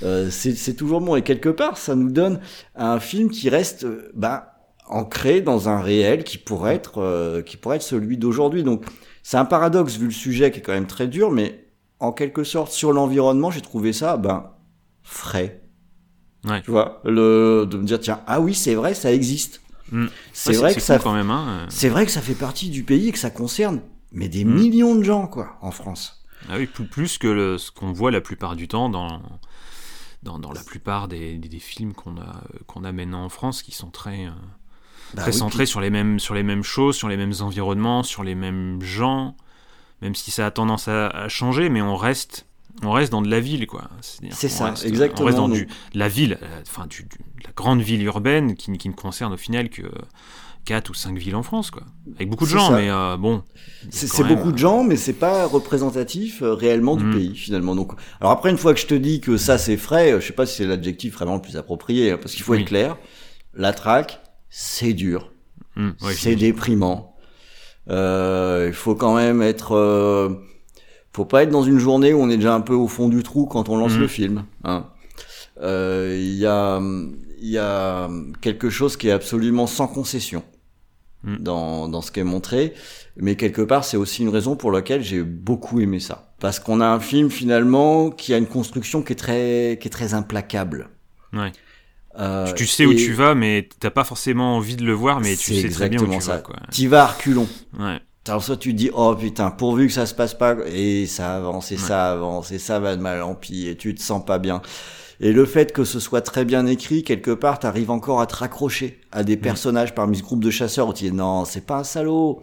Euh, 0.03 0.29
c'est 0.31 0.55
c'est 0.55 0.75
toujours 0.75 1.01
bon 1.01 1.17
et 1.17 1.23
quelque 1.23 1.49
part 1.49 1.79
ça 1.79 1.95
nous 1.95 2.11
donne 2.11 2.41
un 2.75 2.99
film 3.01 3.31
qui 3.31 3.49
reste 3.49 3.87
bah 4.15 4.51
ancré 4.89 5.41
dans 5.41 5.69
un 5.69 5.81
réel 5.81 6.25
qui 6.25 6.37
pourrait 6.39 6.75
être 6.75 6.99
euh, 7.01 7.43
qui 7.43 7.57
pourrait 7.57 7.77
être 7.77 7.83
celui 7.83 8.19
d'aujourd'hui. 8.19 8.63
Donc 8.65 8.85
c'est 9.23 9.37
un 9.39 9.45
paradoxe 9.47 9.97
vu 9.97 10.07
le 10.07 10.13
sujet 10.13 10.51
qui 10.51 10.59
est 10.59 10.63
quand 10.63 10.73
même 10.75 10.87
très 10.87 11.07
dur, 11.09 11.31
mais 11.31 11.67
en 12.01 12.13
quelque 12.13 12.45
sorte 12.45 12.73
sur 12.73 12.93
l'environnement, 12.93 13.51
j'ai 13.51 13.63
trouvé 13.63 13.93
ça 13.93 14.17
ben 14.19 14.51
frais. 15.03 15.63
Ouais. 16.45 16.61
Tu 16.63 16.71
vois, 16.71 17.01
le 17.05 17.67
de 17.71 17.79
me 17.79 17.85
dire 17.85 17.99
tiens 18.01 18.21
ah 18.27 18.41
oui 18.41 18.53
c'est 18.55 18.75
vrai 18.75 18.95
ça 18.95 19.13
existe. 19.13 19.63
Mm. 19.93 20.07
C'est 20.33 20.51
Ouais, 20.51 20.57
vrai 20.59 20.75
que 20.75 20.81
ça 20.81 20.99
quand 20.99 21.13
même. 21.15 21.31
Hein. 21.31 21.67
c'est 21.71 21.89
vrai 21.89 22.05
que 22.05 22.13
ça 22.13 22.21
fait 22.21 22.35
partie 22.35 22.69
du 22.69 22.83
pays 22.83 23.09
et 23.09 23.13
que 23.13 23.19
ça 23.19 23.31
concerne 23.31 23.81
mais 24.13 24.29
des 24.29 24.45
Mm. 24.45 24.55
millions 24.55 24.95
de 24.97 25.03
gens 25.03 25.27
quoi 25.27 25.57
en 25.63 25.71
France. 25.71 26.24
Ah 26.49 26.57
oui, 26.59 26.67
plus, 26.67 26.85
plus 26.87 27.19
que 27.19 27.27
le- 27.29 27.59
ce 27.59 27.71
qu'on 27.71 27.93
voit 27.93 28.11
la 28.11 28.21
plupart 28.21 28.57
du 28.57 28.69
temps 28.69 28.89
dans, 28.89 29.23
dans, 30.23 30.39
dans 30.39 30.53
la 30.53 30.63
plupart 30.63 31.09
des, 31.09 31.37
des, 31.39 31.49
des 31.49 31.59
films 31.59 31.93
qu'on 31.95 32.17
a, 32.19 32.43
qu'on 32.67 32.85
a 32.85 32.93
maintenant 32.93 33.25
en 33.25 33.29
France 33.29 33.63
qui 33.63 33.73
sont 33.73 33.91
très, 33.91 34.27
euh, 34.27 34.31
Bah 35.15 35.23
très 35.23 35.33
oui, 35.33 35.39
centrés 35.39 35.67
sur, 35.67 35.81
les 35.81 35.91
mêmes, 35.91 36.19
sur 36.21 36.35
les 36.35 36.43
mêmes 36.43 36.63
choses, 36.63 36.97
sur 36.97 37.09
les 37.09 37.17
mêmes 37.17 37.35
environnements, 37.41 38.03
sur 38.03 38.25
les 38.25 38.35
mêmes 38.35 38.81
gens, 38.83 39.37
même 40.03 40.15
si 40.15 40.31
ça 40.31 40.47
a 40.47 40.51
tendance 40.51 40.89
à, 40.89 41.09
à 41.09 41.29
changer, 41.29 41.69
mais 41.69 41.81
on 41.83 41.97
reste, 41.97 42.47
on 42.83 42.93
reste 42.93 43.13
dans 43.13 43.23
de 43.23 43.31
la 43.31 43.41
ville, 43.41 43.67
quoi. 43.67 43.89
C'est 44.01 44.49
ça, 44.49 44.71
reste- 44.71 44.85
exactement, 44.85 45.23
On 45.23 45.25
reste 45.27 45.39
dans 45.39 45.49
donc- 45.49 45.57
du, 45.59 45.67
de 45.67 45.99
la 45.99 46.09
ville, 46.09 46.39
euh, 46.43 46.61
enfin, 46.67 46.87
du, 46.87 47.07
la 47.45 47.51
grande 47.57 47.81
ville 47.81 48.03
urbaine 48.03 48.55
qui, 48.57 48.77
qui 48.77 48.89
ne 48.89 48.95
concerne 48.95 49.33
au 49.33 49.37
final 49.39 49.69
que 49.71 49.83
4 50.65 50.91
ou 50.91 50.95
5 50.95 51.17
villes 51.19 51.37
en 51.37 51.43
France, 51.43 51.71
quoi. 51.71 51.83
Avec 52.17 52.29
beaucoup 52.31 52.45
de 52.45 52.51
gens, 52.51 52.69
ça. 52.71 52.77
mais 52.77 52.89
euh, 52.91 53.17
bon. 53.17 53.43
C'est 53.91 54.25
beaucoup 54.25 54.53
de 54.53 54.59
gens, 54.59 54.83
mais 54.85 54.97
c'est 54.97 55.13
pas 55.13 55.47
représentatif 55.47 56.43
euh, 56.43 56.55
réellement 56.55 56.97
du 56.97 57.05
Mm. 57.05 57.13
pays 57.15 57.37
finalement. 57.37 57.75
Donc, 57.75 57.93
alors 58.21 58.33
après 58.33 58.51
une 58.51 58.57
fois 58.59 58.73
que 58.75 58.81
je 58.81 58.87
te 58.87 58.95
dis 58.95 59.21
que 59.21 59.37
ça 59.37 59.59
c'est 59.59 59.77
frais, 59.77 60.13
euh, 60.13 60.21
je 60.21 60.27
sais 60.27 60.33
pas 60.33 60.47
si 60.47 60.57
c'est 60.57 60.67
l'adjectif 60.67 61.15
vraiment 61.15 61.35
le 61.37 61.43
plus 61.43 61.57
approprié, 61.57 62.13
hein, 62.13 62.19
parce 62.21 62.35
qu'il 62.35 62.43
faut 62.43 62.53
Oui. 62.53 62.61
être 62.63 62.67
clair. 62.69 62.97
La 63.55 63.73
traque, 63.73 64.21
c'est 64.51 64.93
dur, 64.95 65.33
ouais, 65.77 65.93
c'est 66.15 66.37
déprimant. 66.37 67.15
Euh, 67.91 68.65
il 68.69 68.73
faut 68.75 68.95
quand 68.95 69.15
même 69.17 69.43
être, 69.43 69.73
euh, 69.73 70.31
faut 71.13 71.27
pas 71.27 71.43
être 71.43 71.51
dans 71.51 71.63
une 71.63 71.79
journée 71.79 72.15
où 72.15 72.21
on 72.23 72.31
est 72.31 72.37
déjà 72.37 72.55
un 72.55 72.61
peu 72.63 72.75
au 72.75 72.89
fond 72.89 73.09
du 73.09 73.23
trou 73.23 73.47
quand 73.47 73.69
on 73.69 73.77
lance 73.77 73.95
Mm. 73.97 74.01
le 74.01 74.09
film. 74.09 74.45
hein. 74.65 74.87
Euh, 75.63 76.17
Il 76.19 76.35
y 76.35 76.47
a, 76.47 76.81
il 77.41 77.49
y 77.49 77.59
a 77.59 78.09
quelque 78.41 78.71
chose 78.71 78.97
qui 78.97 79.09
est 79.09 79.13
absolument 79.13 79.67
sans 79.67 79.87
concession 79.87 80.43
Mm. 81.25 81.37
dans, 81.41 81.89
dans 81.89 82.03
ce 82.03 82.13
qui 82.13 82.21
est 82.21 82.25
montré. 82.25 82.75
Mais 83.17 83.35
quelque 83.37 83.63
part, 83.63 83.85
c'est 83.85 83.97
aussi 83.97 84.23
une 84.23 84.29
raison 84.29 84.57
pour 84.57 84.71
laquelle 84.71 85.03
j'ai 85.03 85.23
beaucoup 85.23 85.81
aimé 85.81 85.99
ça. 86.01 86.35
Parce 86.41 86.61
qu'on 86.61 86.81
a 86.81 86.87
un 86.87 87.01
film 87.01 87.31
finalement 87.31 88.11
qui 88.11 88.35
a 88.35 88.39
une 88.39 88.47
construction 88.47 89.03
qui 89.03 89.13
est 89.13 89.17
très, 89.17 89.79
qui 89.81 89.89
est 89.89 89.91
très 89.91 90.15
implacable. 90.15 90.89
Ouais. 91.33 91.51
Euh, 92.19 92.47
Tu, 92.49 92.55
tu 92.55 92.67
sais 92.67 92.87
où 92.87 92.95
tu 92.95 93.13
vas, 93.13 93.35
mais 93.35 93.69
t'as 93.81 93.91
pas 93.91 94.05
forcément 94.05 94.57
envie 94.57 94.77
de 94.77 94.85
le 94.85 94.93
voir, 94.93 95.21
mais 95.21 95.35
tu 95.35 95.55
sais 95.61 95.69
très 95.69 95.89
bien 95.89 96.01
où 96.01 96.07
tu 96.07 96.21
ça. 96.21 96.37
vas. 96.37 96.43
T'y 96.71 96.87
vas 96.87 97.05
à 97.05 97.07
reculons. 97.07 97.49
Ouais. 97.79 97.99
Alors 98.27 98.43
soit 98.43 98.57
tu 98.57 98.73
te 98.73 98.79
dis 98.79 98.91
oh 98.95 99.15
putain 99.15 99.51
pourvu 99.51 99.87
que 99.87 99.93
ça 99.93 100.07
se 100.07 100.15
passe 100.15 100.33
pas 100.33 100.57
et 100.67 101.07
ça 101.07 101.37
avance 101.37 101.73
et 101.73 101.75
Ouais. 101.75 101.81
ça 101.81 102.11
avance 102.13 102.53
et 102.53 102.59
ça 102.59 102.79
va 102.81 102.97
de 102.97 103.03
mal 103.03 103.21
en 103.23 103.35
pis 103.35 103.69
et 103.69 103.77
tu 103.77 103.95
te 103.95 104.01
sens 104.01 104.25
pas 104.25 104.39
bien. 104.39 104.63
Et 105.25 105.33
le 105.33 105.45
fait 105.47 105.73
que 105.73 105.83
ce 105.85 105.99
soit 105.99 106.21
très 106.21 106.45
bien 106.45 106.67
écrit 106.67 107.03
quelque 107.03 107.31
part 107.33 107.59
t'arrives 107.59 107.91
encore 107.91 108.21
à 108.21 108.27
te 108.27 108.37
raccrocher 108.37 109.01
à 109.11 109.23
Mm. 109.23 109.25
des 109.25 109.37
personnages 109.39 109.95
parmi 109.95 110.19
ce 110.19 110.23
groupe 110.23 110.45
de 110.45 110.51
chasseurs 110.51 110.89
où 110.89 110.93
tu 110.93 111.05
dis 111.05 111.13
non 111.13 111.45
c'est 111.47 111.65
pas 111.67 111.79
un 111.79 111.85
salaud. 111.85 112.43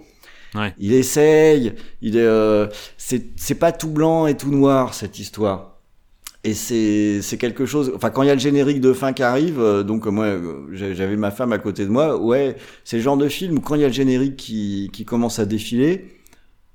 Ouais. 0.55 0.73
Il 0.79 0.91
essaye, 0.91 1.73
il 2.01 2.17
est 2.17 2.21
euh, 2.21 2.67
c'est 2.97 3.55
pas 3.55 3.71
tout 3.71 3.87
blanc 3.89 4.27
et 4.27 4.35
tout 4.35 4.51
noir 4.51 4.93
cette 4.93 5.17
histoire. 5.19 5.77
Et 6.43 6.55
c'est 6.55 7.21
c'est 7.21 7.37
quelque 7.37 7.67
chose. 7.67 7.91
Enfin, 7.95 8.09
quand 8.09 8.23
il 8.23 8.27
y 8.27 8.31
a 8.31 8.33
le 8.33 8.39
générique 8.39 8.81
de 8.81 8.93
fin 8.93 9.13
qui 9.13 9.21
arrive, 9.21 9.59
euh, 9.59 9.83
donc 9.83 10.07
moi 10.07 10.25
euh, 10.25 10.65
j'avais 10.73 11.15
ma 11.15 11.29
femme 11.29 11.53
à 11.53 11.59
côté 11.59 11.85
de 11.85 11.89
moi. 11.91 12.17
Ouais, 12.17 12.55
c'est 12.83 12.97
le 12.97 13.03
genre 13.03 13.15
de 13.15 13.29
film 13.29 13.59
où 13.59 13.61
quand 13.61 13.75
il 13.75 13.81
y 13.81 13.85
a 13.85 13.87
le 13.89 13.93
générique 13.93 14.35
qui 14.37 14.89
qui 14.91 15.05
commence 15.05 15.37
à 15.37 15.45
défiler, 15.45 16.17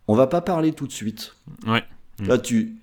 on 0.06 0.14
va 0.14 0.28
pas 0.28 0.40
parler 0.40 0.72
tout 0.72 0.86
de 0.86 0.92
suite. 0.92 1.34
Ouais. 1.66 1.82
Mm. 2.20 2.28
Là, 2.28 2.38
tu 2.38 2.76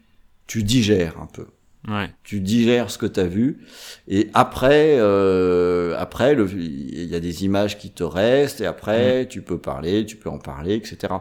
tu 0.46 0.62
digères 0.62 1.16
un 1.22 1.26
peu. 1.28 1.46
Ouais. 1.88 2.10
Tu 2.24 2.40
digères 2.40 2.90
ce 2.90 2.98
que 2.98 3.06
tu 3.06 3.20
as 3.20 3.28
vu 3.28 3.66
et 4.08 4.30
après 4.34 4.96
euh, 5.00 5.98
après 5.98 6.34
il 6.34 7.04
y 7.06 7.16
a 7.16 7.20
des 7.20 7.44
images 7.44 7.78
qui 7.78 7.92
te 7.92 8.04
restent 8.04 8.62
et 8.62 8.66
après 8.66 9.28
tu 9.28 9.42
peux 9.42 9.58
parler, 9.58 10.06
tu 10.06 10.16
peux 10.16 10.30
en 10.30 10.40
parler, 10.40 10.76
etc. 10.76 11.16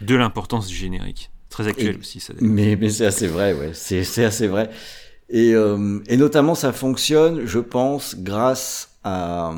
De 0.00 0.14
l'importance 0.14 0.68
du 0.68 0.74
générique. 0.74 1.30
Très 1.50 1.68
actuel 1.68 1.94
Et- 1.96 1.98
aussi, 1.98 2.20
ça. 2.20 2.34
Mais, 2.40 2.76
mais 2.76 2.90
c'est 2.90 3.06
assez 3.06 3.26
vrai, 3.26 3.54
ouais. 3.54 3.70
C'est, 3.72 4.24
assez 4.24 4.46
vrai. 4.46 4.68
Et, 5.30 5.54
euh, 5.54 6.00
et 6.06 6.16
notamment, 6.16 6.54
ça 6.54 6.72
fonctionne, 6.72 7.46
je 7.46 7.58
pense, 7.58 8.16
grâce 8.18 8.98
à, 9.04 9.54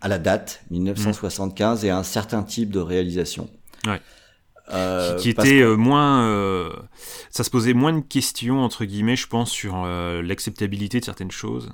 à 0.00 0.08
la 0.08 0.18
date, 0.18 0.62
1975, 0.70 1.84
et 1.84 1.90
à 1.90 1.96
un 1.98 2.02
certain 2.02 2.42
type 2.42 2.70
de 2.70 2.80
réalisation. 2.80 3.48
Ouais. 3.86 4.00
Euh, 4.72 5.16
qui, 5.16 5.30
était 5.30 5.42
que- 5.60 5.62
euh, 5.64 5.76
moins. 5.76 6.22
euh, 6.24 6.70
ça 7.30 7.42
se 7.44 7.50
posait 7.50 7.72
moins 7.74 7.92
de 7.92 8.00
questions, 8.00 8.62
entre 8.62 8.84
guillemets, 8.84 9.16
je 9.16 9.26
pense, 9.26 9.50
sur 9.50 9.82
euh, 9.84 10.20
l'acceptabilité 10.22 11.00
de 11.00 11.04
certaines 11.04 11.30
choses. 11.30 11.70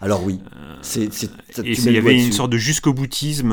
Alors 0.00 0.22
oui, 0.24 0.38
c'est, 0.80 1.04
Et 1.04 1.72
il 1.72 1.92
y 1.92 1.98
avait 1.98 2.14
une 2.16 2.32
sorte 2.32 2.50
de 2.50 2.56
jusqu'au 2.56 2.92
boutisme 2.94 3.52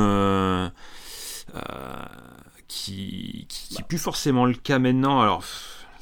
qui, 2.68 3.46
qui, 3.48 3.66
qui 3.68 3.80
est 3.80 3.86
plus 3.86 3.98
forcément 3.98 4.44
le 4.46 4.54
cas 4.54 4.78
maintenant. 4.78 5.20
Alors, 5.20 5.42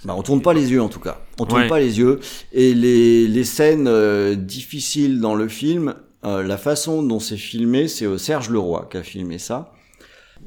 Bah, 0.05 0.15
on 0.17 0.23
tourne 0.23 0.43
pas 0.43 0.53
les 0.53 0.71
yeux 0.71 0.83
en 0.83 0.89
tout 0.89 1.01
cas. 1.01 1.21
On 1.39 1.47
tourne 1.47 1.63
Ouais. 1.63 1.69
pas 1.69 1.81
les 1.81 1.99
yeux. 1.99 2.21
Et 2.53 2.75
les, 2.75 3.27
les 3.27 3.45
scènes 3.45 4.35
difficiles 4.37 5.21
dans 5.21 5.35
le 5.35 5.49
film, 5.49 5.95
la 6.23 6.59
façon 6.59 7.03
dont 7.03 7.21
c'est 7.21 7.37
filmé, 7.39 7.89
c'est 7.89 8.19
Serge 8.19 8.51
Leroy 8.51 8.87
qui 8.91 8.99
a 8.99 9.03
filmé 9.03 9.39
ça. 9.39 9.73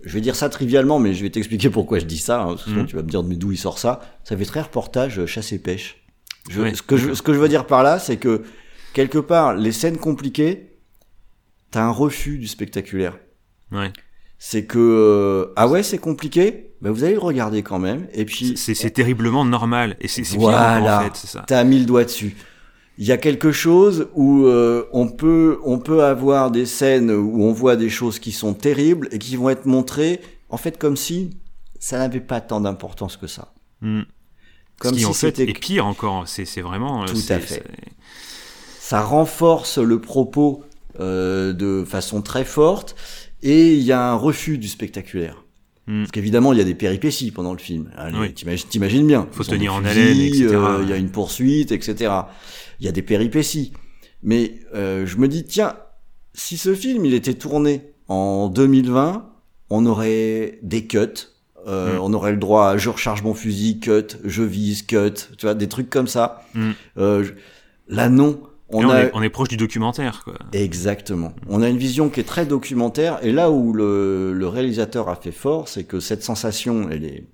Je 0.03 0.13
vais 0.13 0.21
dire 0.21 0.35
ça 0.35 0.49
trivialement, 0.49 0.99
mais 0.99 1.13
je 1.13 1.21
vais 1.23 1.29
t'expliquer 1.29 1.69
pourquoi 1.69 1.99
je 1.99 2.05
dis 2.05 2.17
ça. 2.17 2.41
Hein, 2.41 2.55
Mhm. 2.67 2.85
tu 2.87 2.95
vas 2.95 3.03
me 3.03 3.09
dire 3.09 3.23
mais 3.23 3.35
d'où 3.35 3.51
il 3.51 3.57
sort 3.57 3.77
ça? 3.79 4.01
Ça 4.23 4.35
fait 4.37 4.45
très 4.45 4.61
reportage 4.61 5.19
euh, 5.19 5.25
chasse 5.25 5.51
et 5.51 5.59
pêche. 5.59 5.97
Je- 6.49 6.73
ce, 6.73 6.81
que 6.81 6.97
je, 6.97 7.13
ce 7.13 7.21
que 7.21 7.33
je 7.33 7.39
veux 7.39 7.49
dire 7.49 7.67
par 7.67 7.83
là, 7.83 7.99
c'est 7.99 8.17
que 8.17 8.41
quelque 8.93 9.19
part, 9.19 9.53
les 9.53 9.71
scènes 9.71 9.97
compliquées, 9.97 10.71
t'as 11.69 11.83
un 11.83 11.91
refus 11.91 12.37
du 12.39 12.47
spectaculaire 12.47 13.17
ouais. 13.71 13.93
c'est 14.39 14.65
que 14.65 14.79
euh, 14.79 15.53
ah 15.55 15.67
ouais 15.69 15.83
c'est 15.83 15.99
compliqué 15.99 16.73
bah 16.81 16.91
vous 16.91 17.03
allez 17.03 17.13
le 17.13 17.19
regarder 17.19 17.61
quand 17.63 17.79
même 17.79 18.07
et 18.13 18.25
puis 18.25 18.57
C'est 18.57 18.89
terriblement 18.89 19.45
normal. 19.45 19.95
Et 20.01 20.07
c'est 20.07 20.23
c'est 20.23 20.35
Voilà. 20.37 20.81
bien, 20.81 20.97
en 20.99 21.01
fait, 21.03 21.11
c'est 21.15 21.27
ça. 21.27 21.43
T'as 21.47 21.63
mis 21.63 21.77
le 21.79 21.85
doigt 21.85 22.03
dessus. 22.05 22.35
Il 23.01 23.07
y 23.07 23.11
a 23.11 23.17
quelque 23.17 23.51
chose 23.51 24.09
où 24.13 24.45
euh, 24.45 24.83
on 24.93 25.07
peut 25.07 25.57
on 25.65 25.79
peut 25.79 26.03
avoir 26.03 26.51
des 26.51 26.67
scènes 26.67 27.09
où 27.09 27.41
on 27.43 27.51
voit 27.51 27.75
des 27.75 27.89
choses 27.89 28.19
qui 28.19 28.31
sont 28.31 28.53
terribles 28.53 29.07
et 29.11 29.17
qui 29.17 29.35
vont 29.37 29.49
être 29.49 29.65
montrées 29.65 30.21
en 30.49 30.57
fait 30.57 30.77
comme 30.77 30.95
si 30.95 31.31
ça 31.79 31.97
n'avait 31.97 32.19
pas 32.19 32.41
tant 32.41 32.61
d'importance 32.61 33.17
que 33.17 33.25
ça. 33.25 33.53
Mm. 33.81 34.01
Comme 34.77 34.91
Ce 34.91 34.95
qui 34.97 34.99
si 34.99 35.05
en 35.07 35.13
fait 35.13 35.35
c'était 35.35 35.49
est 35.49 35.59
pire 35.59 35.87
encore. 35.87 36.27
C'est 36.27 36.45
c'est 36.45 36.61
vraiment. 36.61 37.01
euh, 37.01 37.07
Tout 37.07 37.17
à 37.29 37.39
fait. 37.39 37.63
ça 38.79 39.01
renforce 39.01 39.79
le 39.79 39.99
propos 39.99 40.63
euh, 40.99 41.53
de 41.53 41.83
façon 41.83 42.21
très 42.21 42.45
forte 42.45 42.95
et 43.41 43.73
il 43.73 43.81
y 43.81 43.91
a 43.91 44.11
un 44.11 44.15
refus 44.15 44.59
du 44.59 44.67
spectaculaire. 44.67 45.43
Mm. 45.87 46.01
Parce 46.01 46.11
qu'évidemment, 46.11 46.53
il 46.53 46.59
y 46.59 46.61
a 46.61 46.65
des 46.65 46.75
péripéties 46.75 47.31
pendant 47.31 47.53
le 47.53 47.57
film. 47.59 47.89
Oui. 48.13 48.31
T'imagines, 48.33 49.07
bien. 49.07 49.27
Faut 49.31 49.43
tenir 49.43 49.73
en 49.73 49.83
haleine, 49.83 50.19
etc. 50.19 50.49
euh, 50.51 50.79
Il 50.83 50.89
y 50.89 50.93
a 50.93 50.97
une 50.97 51.09
poursuite, 51.09 51.71
etc. 51.71 52.11
Il 52.81 52.85
y 52.85 52.89
a 52.89 52.91
des 52.91 53.01
péripéties. 53.03 53.71
Mais 54.23 54.55
euh, 54.75 55.05
je 55.05 55.15
me 55.17 55.27
dis, 55.29 55.45
tiens, 55.45 55.75
si 56.33 56.57
ce 56.57 56.73
film 56.75 57.05
il 57.05 57.13
était 57.13 57.35
tourné 57.35 57.93
en 58.09 58.49
2020, 58.49 59.29
on 59.69 59.85
aurait 59.85 60.59
des 60.63 60.85
cuts. 60.87 60.97
Euh, 61.67 61.97
Mm. 61.97 62.01
On 62.01 62.13
aurait 62.13 62.31
le 62.31 62.37
droit 62.39 62.69
à 62.69 62.77
je 62.77 62.89
recharge 62.89 63.21
mon 63.21 63.35
fusil, 63.35 63.79
cut, 63.79 64.17
je 64.23 64.41
vise, 64.41 64.81
cut, 64.81 65.13
tu 65.37 65.45
vois, 65.45 65.53
des 65.53 65.67
trucs 65.69 65.89
comme 65.91 66.07
ça. 66.07 66.41
Mm. 66.55 66.71
Euh, 66.97 67.23
je- 67.23 67.33
Là, 67.87 68.09
non. 68.09 68.41
On 68.69 68.81
Là, 68.81 68.87
on, 68.87 68.91
a, 68.91 69.01
est, 69.03 69.11
on 69.13 69.21
est 69.21 69.29
proche 69.29 69.49
du 69.49 69.57
documentaire, 69.57 70.21
quoi. 70.23 70.33
Exactement. 70.53 71.33
On 71.49 71.61
a 71.61 71.67
une 71.69 71.77
vision 71.77 72.09
qui 72.09 72.19
est 72.21 72.23
très 72.23 72.45
documentaire, 72.47 73.19
et 73.21 73.31
là 73.31 73.51
où 73.51 73.73
le, 73.73 74.33
le 74.33 74.47
réalisateur 74.47 75.07
a 75.09 75.15
fait 75.17 75.31
fort, 75.33 75.67
c'est 75.67 75.83
que 75.83 75.99
cette 75.99 76.23
sensation, 76.23 76.87
elle 76.89 77.03
est, 77.03 77.27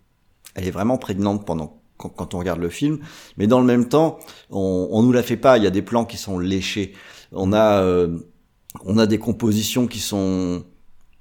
elle 0.55 0.67
est 0.67 0.71
vraiment 0.71 0.97
prégnante 0.97 1.45
pendant 1.45 1.76
quand, 1.97 2.09
quand 2.09 2.33
on 2.33 2.39
regarde 2.39 2.59
le 2.59 2.69
film, 2.69 2.99
mais 3.37 3.47
dans 3.47 3.59
le 3.59 3.65
même 3.65 3.89
temps, 3.89 4.19
on, 4.49 4.87
on 4.91 5.03
nous 5.03 5.11
la 5.11 5.23
fait 5.23 5.37
pas. 5.37 5.57
Il 5.57 5.63
y 5.63 5.67
a 5.67 5.71
des 5.71 5.81
plans 5.81 6.05
qui 6.05 6.17
sont 6.17 6.39
léchés. 6.39 6.93
On 7.31 7.51
a, 7.53 7.81
euh, 7.81 8.17
on 8.85 8.97
a 8.97 9.05
des 9.07 9.17
compositions 9.19 9.87
qui 9.87 9.99
sont 9.99 10.63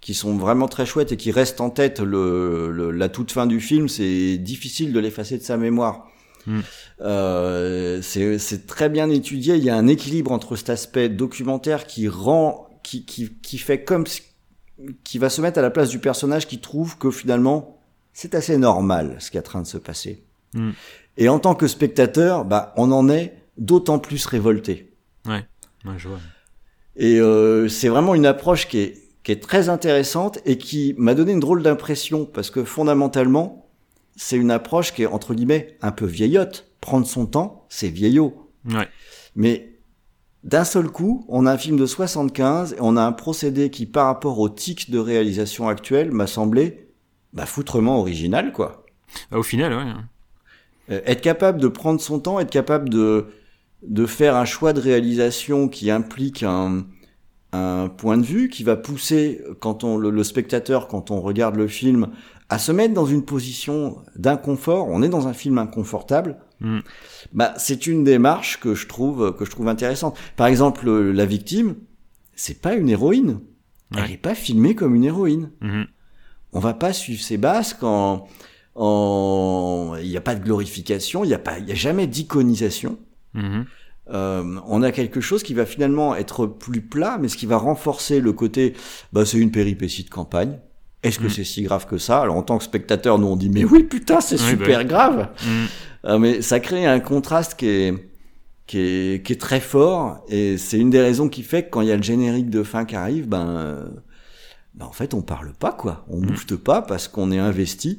qui 0.00 0.14
sont 0.14 0.36
vraiment 0.36 0.68
très 0.68 0.86
chouettes 0.86 1.10
et 1.10 1.16
qui 1.16 1.32
restent 1.32 1.60
en 1.60 1.70
tête. 1.70 1.98
Le, 1.98 2.70
le- 2.70 2.92
la 2.92 3.08
toute 3.08 3.32
fin 3.32 3.44
du 3.46 3.60
film, 3.60 3.88
c'est 3.88 4.38
difficile 4.38 4.92
de 4.92 5.00
l'effacer 5.00 5.36
de 5.36 5.42
sa 5.42 5.56
mémoire. 5.56 6.06
Mm. 6.46 6.60
Euh, 7.00 8.00
c'est 8.02 8.66
très 8.68 8.88
bien 8.88 9.10
étudié. 9.10 9.56
Il 9.56 9.64
y 9.64 9.70
a 9.70 9.76
un 9.76 9.88
équilibre 9.88 10.30
entre 10.30 10.54
cet 10.54 10.70
aspect 10.70 11.08
documentaire 11.08 11.86
qui 11.88 12.06
rend, 12.06 12.68
qui, 12.84 13.04
qui, 13.04 13.32
qui 13.42 13.58
fait 13.58 13.82
comme 13.82 14.04
qui 15.02 15.18
va 15.18 15.30
se 15.30 15.40
mettre 15.40 15.58
à 15.58 15.62
la 15.62 15.70
place 15.70 15.88
du 15.88 15.98
personnage 15.98 16.46
qui 16.46 16.58
trouve 16.60 16.98
que 16.98 17.10
finalement 17.10 17.80
c'est 18.12 18.34
assez 18.34 18.58
normal 18.58 19.16
ce 19.18 19.30
qui 19.30 19.38
est 19.38 19.40
en 19.40 19.42
train 19.42 19.62
de 19.62 19.66
se 19.66 19.78
passer. 19.78 20.25
Mm. 20.56 20.70
Et 21.18 21.28
en 21.28 21.38
tant 21.38 21.54
que 21.54 21.66
spectateur, 21.66 22.44
bah 22.44 22.74
on 22.76 22.90
en 22.92 23.08
est 23.08 23.34
d'autant 23.58 23.98
plus 23.98 24.26
révolté. 24.26 24.92
Ouais, 25.26 25.44
je 25.96 26.08
vois. 26.08 26.18
Et 26.96 27.20
euh, 27.20 27.68
c'est 27.68 27.88
vraiment 27.88 28.14
une 28.14 28.26
approche 28.26 28.68
qui 28.68 28.78
est, 28.78 28.94
qui 29.22 29.32
est 29.32 29.42
très 29.42 29.68
intéressante 29.68 30.38
et 30.44 30.58
qui 30.58 30.94
m'a 30.98 31.14
donné 31.14 31.32
une 31.32 31.40
drôle 31.40 31.62
d'impression 31.62 32.24
parce 32.24 32.50
que 32.50 32.64
fondamentalement, 32.64 33.68
c'est 34.16 34.36
une 34.36 34.50
approche 34.50 34.92
qui 34.92 35.02
est 35.02 35.06
entre 35.06 35.34
guillemets 35.34 35.76
un 35.82 35.92
peu 35.92 36.06
vieillotte. 36.06 36.70
Prendre 36.80 37.06
son 37.06 37.26
temps, 37.26 37.66
c'est 37.68 37.88
vieillot. 37.88 38.50
Ouais. 38.70 38.88
Mais 39.34 39.76
d'un 40.44 40.64
seul 40.64 40.88
coup, 40.88 41.26
on 41.28 41.44
a 41.44 41.52
un 41.52 41.58
film 41.58 41.76
de 41.76 41.86
75 41.86 42.74
et 42.74 42.76
on 42.80 42.96
a 42.96 43.02
un 43.02 43.12
procédé 43.12 43.70
qui, 43.70 43.84
par 43.84 44.06
rapport 44.06 44.38
au 44.38 44.48
tic 44.48 44.90
de 44.90 44.98
réalisation 44.98 45.68
actuel, 45.68 46.12
m'a 46.12 46.26
semblé 46.26 46.88
bah, 47.32 47.46
foutrement 47.46 47.98
original, 47.98 48.52
quoi. 48.52 48.86
Bah, 49.30 49.38
au 49.38 49.42
final, 49.42 49.72
ouais. 49.74 49.92
Euh, 50.90 51.00
être 51.04 51.20
capable 51.20 51.60
de 51.60 51.68
prendre 51.68 52.00
son 52.00 52.20
temps, 52.20 52.38
être 52.40 52.50
capable 52.50 52.88
de, 52.88 53.26
de 53.82 54.06
faire 54.06 54.36
un 54.36 54.44
choix 54.44 54.72
de 54.72 54.80
réalisation 54.80 55.68
qui 55.68 55.90
implique 55.90 56.42
un, 56.42 56.86
un 57.52 57.88
point 57.88 58.18
de 58.18 58.24
vue, 58.24 58.48
qui 58.48 58.62
va 58.64 58.76
pousser 58.76 59.40
quand 59.60 59.84
on, 59.84 59.96
le, 59.98 60.10
le 60.10 60.24
spectateur, 60.24 60.88
quand 60.88 61.10
on 61.10 61.20
regarde 61.20 61.56
le 61.56 61.66
film, 61.68 62.08
à 62.48 62.58
se 62.58 62.70
mettre 62.70 62.94
dans 62.94 63.06
une 63.06 63.24
position 63.24 63.96
d'inconfort. 64.16 64.86
On 64.88 65.02
est 65.02 65.08
dans 65.08 65.26
un 65.26 65.32
film 65.32 65.58
inconfortable. 65.58 66.36
Mm. 66.60 66.78
Bah, 67.32 67.54
c'est 67.56 67.86
une 67.86 68.04
démarche 68.04 68.60
que 68.60 68.74
je 68.74 68.86
trouve 68.86 69.34
que 69.36 69.44
je 69.44 69.50
trouve 69.50 69.68
intéressante. 69.68 70.16
Par 70.36 70.46
exemple, 70.46 70.88
la 70.90 71.26
victime, 71.26 71.74
c'est 72.36 72.60
pas 72.60 72.74
une 72.74 72.88
héroïne. 72.88 73.40
Elle 73.96 74.10
n'est 74.10 74.16
pas 74.16 74.34
filmée 74.34 74.74
comme 74.74 74.94
une 74.94 75.04
héroïne 75.04 75.50
Mhm. 75.60 75.86
on 76.52 76.58
va 76.60 76.74
pas 76.74 76.92
suivre 76.92 77.22
ses 77.22 77.36
basques 77.36 77.82
en 77.82 78.26
en 78.76 79.94
il 80.02 80.08
n'y 80.08 80.16
a 80.16 80.20
pas 80.20 80.34
de 80.34 80.42
glorification 80.44 81.24
il 81.24 81.30
y 81.30 81.34
a 81.34 81.38
pas 81.38 81.58
il 81.58 81.68
y 81.68 81.72
a 81.72 81.74
jamais 81.74 82.06
d'iconisation 82.06 82.98
Mhm. 83.34 83.66
Euh, 84.14 84.44
on 84.68 84.82
a 84.84 84.92
quelque 84.92 85.20
chose 85.20 85.42
qui 85.42 85.52
va 85.52 85.66
finalement 85.66 86.14
être 86.14 86.46
plus 86.46 86.80
plat 86.80 87.18
mais 87.20 87.26
ce 87.28 87.36
qui 87.36 87.44
va 87.46 87.56
renforcer 87.56 88.20
le 88.20 88.32
côté 88.32 88.74
bah 89.12 89.26
c'est 89.26 89.36
une 89.38 89.50
péripétie 89.50 90.04
de 90.04 90.10
campagne 90.10 90.58
est-ce 91.02 91.18
que 91.18 91.26
Mm. 91.26 91.30
c'est 91.30 91.44
si 91.44 91.62
grave 91.62 91.86
que 91.86 91.98
ça? 91.98 92.20
Alors 92.22 92.36
en 92.36 92.42
tant 92.42 92.56
que 92.58 92.64
spectateur 92.64 93.18
nous 93.18 93.26
on 93.26 93.36
dit 93.36 93.50
mais 93.50 93.64
oui 93.64 93.82
putain 93.82 94.20
c'est 94.20 94.40
Oui, 94.40 94.48
super 94.50 94.78
bah 94.78 94.84
grave 94.84 95.28
Mhm. 95.44 95.66
euh, 96.06 96.18
mais 96.18 96.40
ça 96.40 96.60
crée 96.60 96.86
un 96.86 97.00
contraste 97.00 97.56
qui 97.58 97.66
est, 97.68 97.94
qui 98.68 98.78
est, 98.78 99.24
qui 99.24 99.32
est 99.32 99.40
très 99.40 99.60
fort, 99.60 100.24
et 100.28 100.56
c'est 100.56 100.78
une 100.78 100.90
des 100.90 101.00
raisons 101.00 101.28
qui 101.28 101.42
fait 101.42 101.64
que 101.64 101.70
quand 101.70 101.80
il 101.82 101.88
y 101.88 101.92
a 101.92 101.96
le 101.96 102.02
générique 102.02 102.48
de 102.50 102.62
fin 102.62 102.84
qui 102.84 102.96
arrive, 102.96 103.28
ben, 103.28 103.86
ben 104.74 104.86
en 104.86 104.92
fait 104.92 105.14
on 105.14 105.22
parle 105.22 105.52
pas 105.52 105.72
quoi, 105.72 106.04
on 106.08 106.18
Mm. 106.20 106.26
moufte 106.30 106.56
pas 106.56 106.80
parce 106.82 107.06
qu'on 107.08 107.30
est 107.32 107.38
investi, 107.38 107.98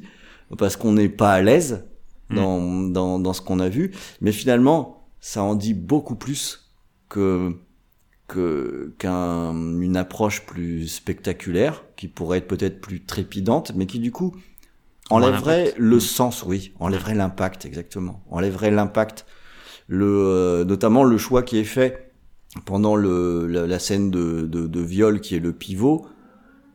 parce 0.56 0.76
qu'on 0.76 0.92
n'est 0.92 1.08
pas 1.08 1.32
à 1.32 1.42
l'aise 1.42 1.84
Mm. 2.30 2.36
dans, 2.36 2.82
dans, 2.90 3.18
dans 3.18 3.32
ce 3.32 3.40
qu'on 3.40 3.60
a 3.60 3.68
vu, 3.68 3.92
mais 4.20 4.32
finalement 4.32 5.08
ça 5.20 5.42
en 5.42 5.54
dit 5.54 5.74
beaucoup 5.74 6.14
plus 6.14 6.70
que 7.08 7.54
qu'une 8.28 9.96
approche 9.96 10.44
plus 10.44 10.86
spectaculaire 10.86 11.82
qui 11.96 12.08
pourrait 12.08 12.38
être 12.38 12.46
peut-être 12.46 12.82
plus 12.82 13.02
trépidante 13.02 13.72
mais 13.74 13.86
qui 13.86 13.98
du 13.98 14.12
coup 14.12 14.36
enlèverait 15.08 15.72
le 15.78 15.98
sens 15.98 16.42
oui 16.42 16.74
enlèverait 16.78 17.14
l'impact 17.14 17.64
exactement. 17.64 18.22
Enlèverait 18.30 18.70
l'impact 18.70 19.24
le 19.86 20.04
euh, 20.06 20.64
notamment 20.66 21.04
le 21.04 21.16
choix 21.16 21.42
qui 21.42 21.56
est 21.56 21.64
fait 21.64 22.12
pendant 22.66 22.96
le 22.96 23.46
la, 23.46 23.66
la 23.66 23.78
scène 23.78 24.10
de, 24.10 24.42
de 24.42 24.66
de 24.66 24.80
viol 24.80 25.22
qui 25.22 25.34
est 25.34 25.40
le 25.40 25.54
pivot 25.54 26.06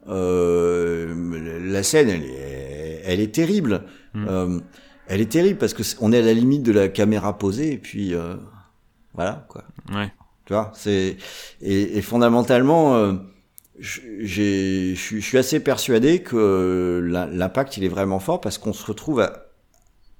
euh, 0.10 1.60
la 1.66 1.84
scène 1.84 2.10
elle 2.10 2.24
est 2.26 3.02
elle 3.06 3.20
est 3.20 3.34
terrible 3.34 3.84
Mm. 4.16 4.28
Euh, 4.30 4.60
elle 5.08 5.22
est 5.22 5.32
terrible 5.32 5.58
parce 5.58 5.74
que 5.74 5.82
c'est- 5.82 5.98
on 6.00 6.14
est 6.14 6.20
à 6.20 6.22
la 6.22 6.34
limite 6.34 6.62
de 6.62 6.72
la 6.72 6.88
caméra 6.88 7.36
posée 7.40 7.74
et 7.74 7.78
puis 7.80 8.14
euh, 8.14 8.36
voilà 9.16 9.48
quoi 9.50 9.64
Ouais. 9.92 10.12
tu 10.46 10.54
vois, 10.54 10.72
c'est 10.76 11.18
et, 11.62 11.98
et 11.98 12.02
fondamentalement, 12.04 12.96
euh, 12.96 13.14
je- 13.80 14.02
j'ai, 14.20 14.94
je 14.94 15.20
suis- 15.20 15.38
assez 15.40 15.60
persuadé 15.60 16.20
que 16.22 17.02
l'im- 17.04 17.26
l'impact 17.32 17.78
il 17.78 17.84
est 17.84 17.88
vraiment 17.90 18.20
fort 18.20 18.40
parce 18.40 18.60
qu'on 18.60 18.72
se 18.72 18.86
retrouve 18.86 19.20
à, 19.22 19.48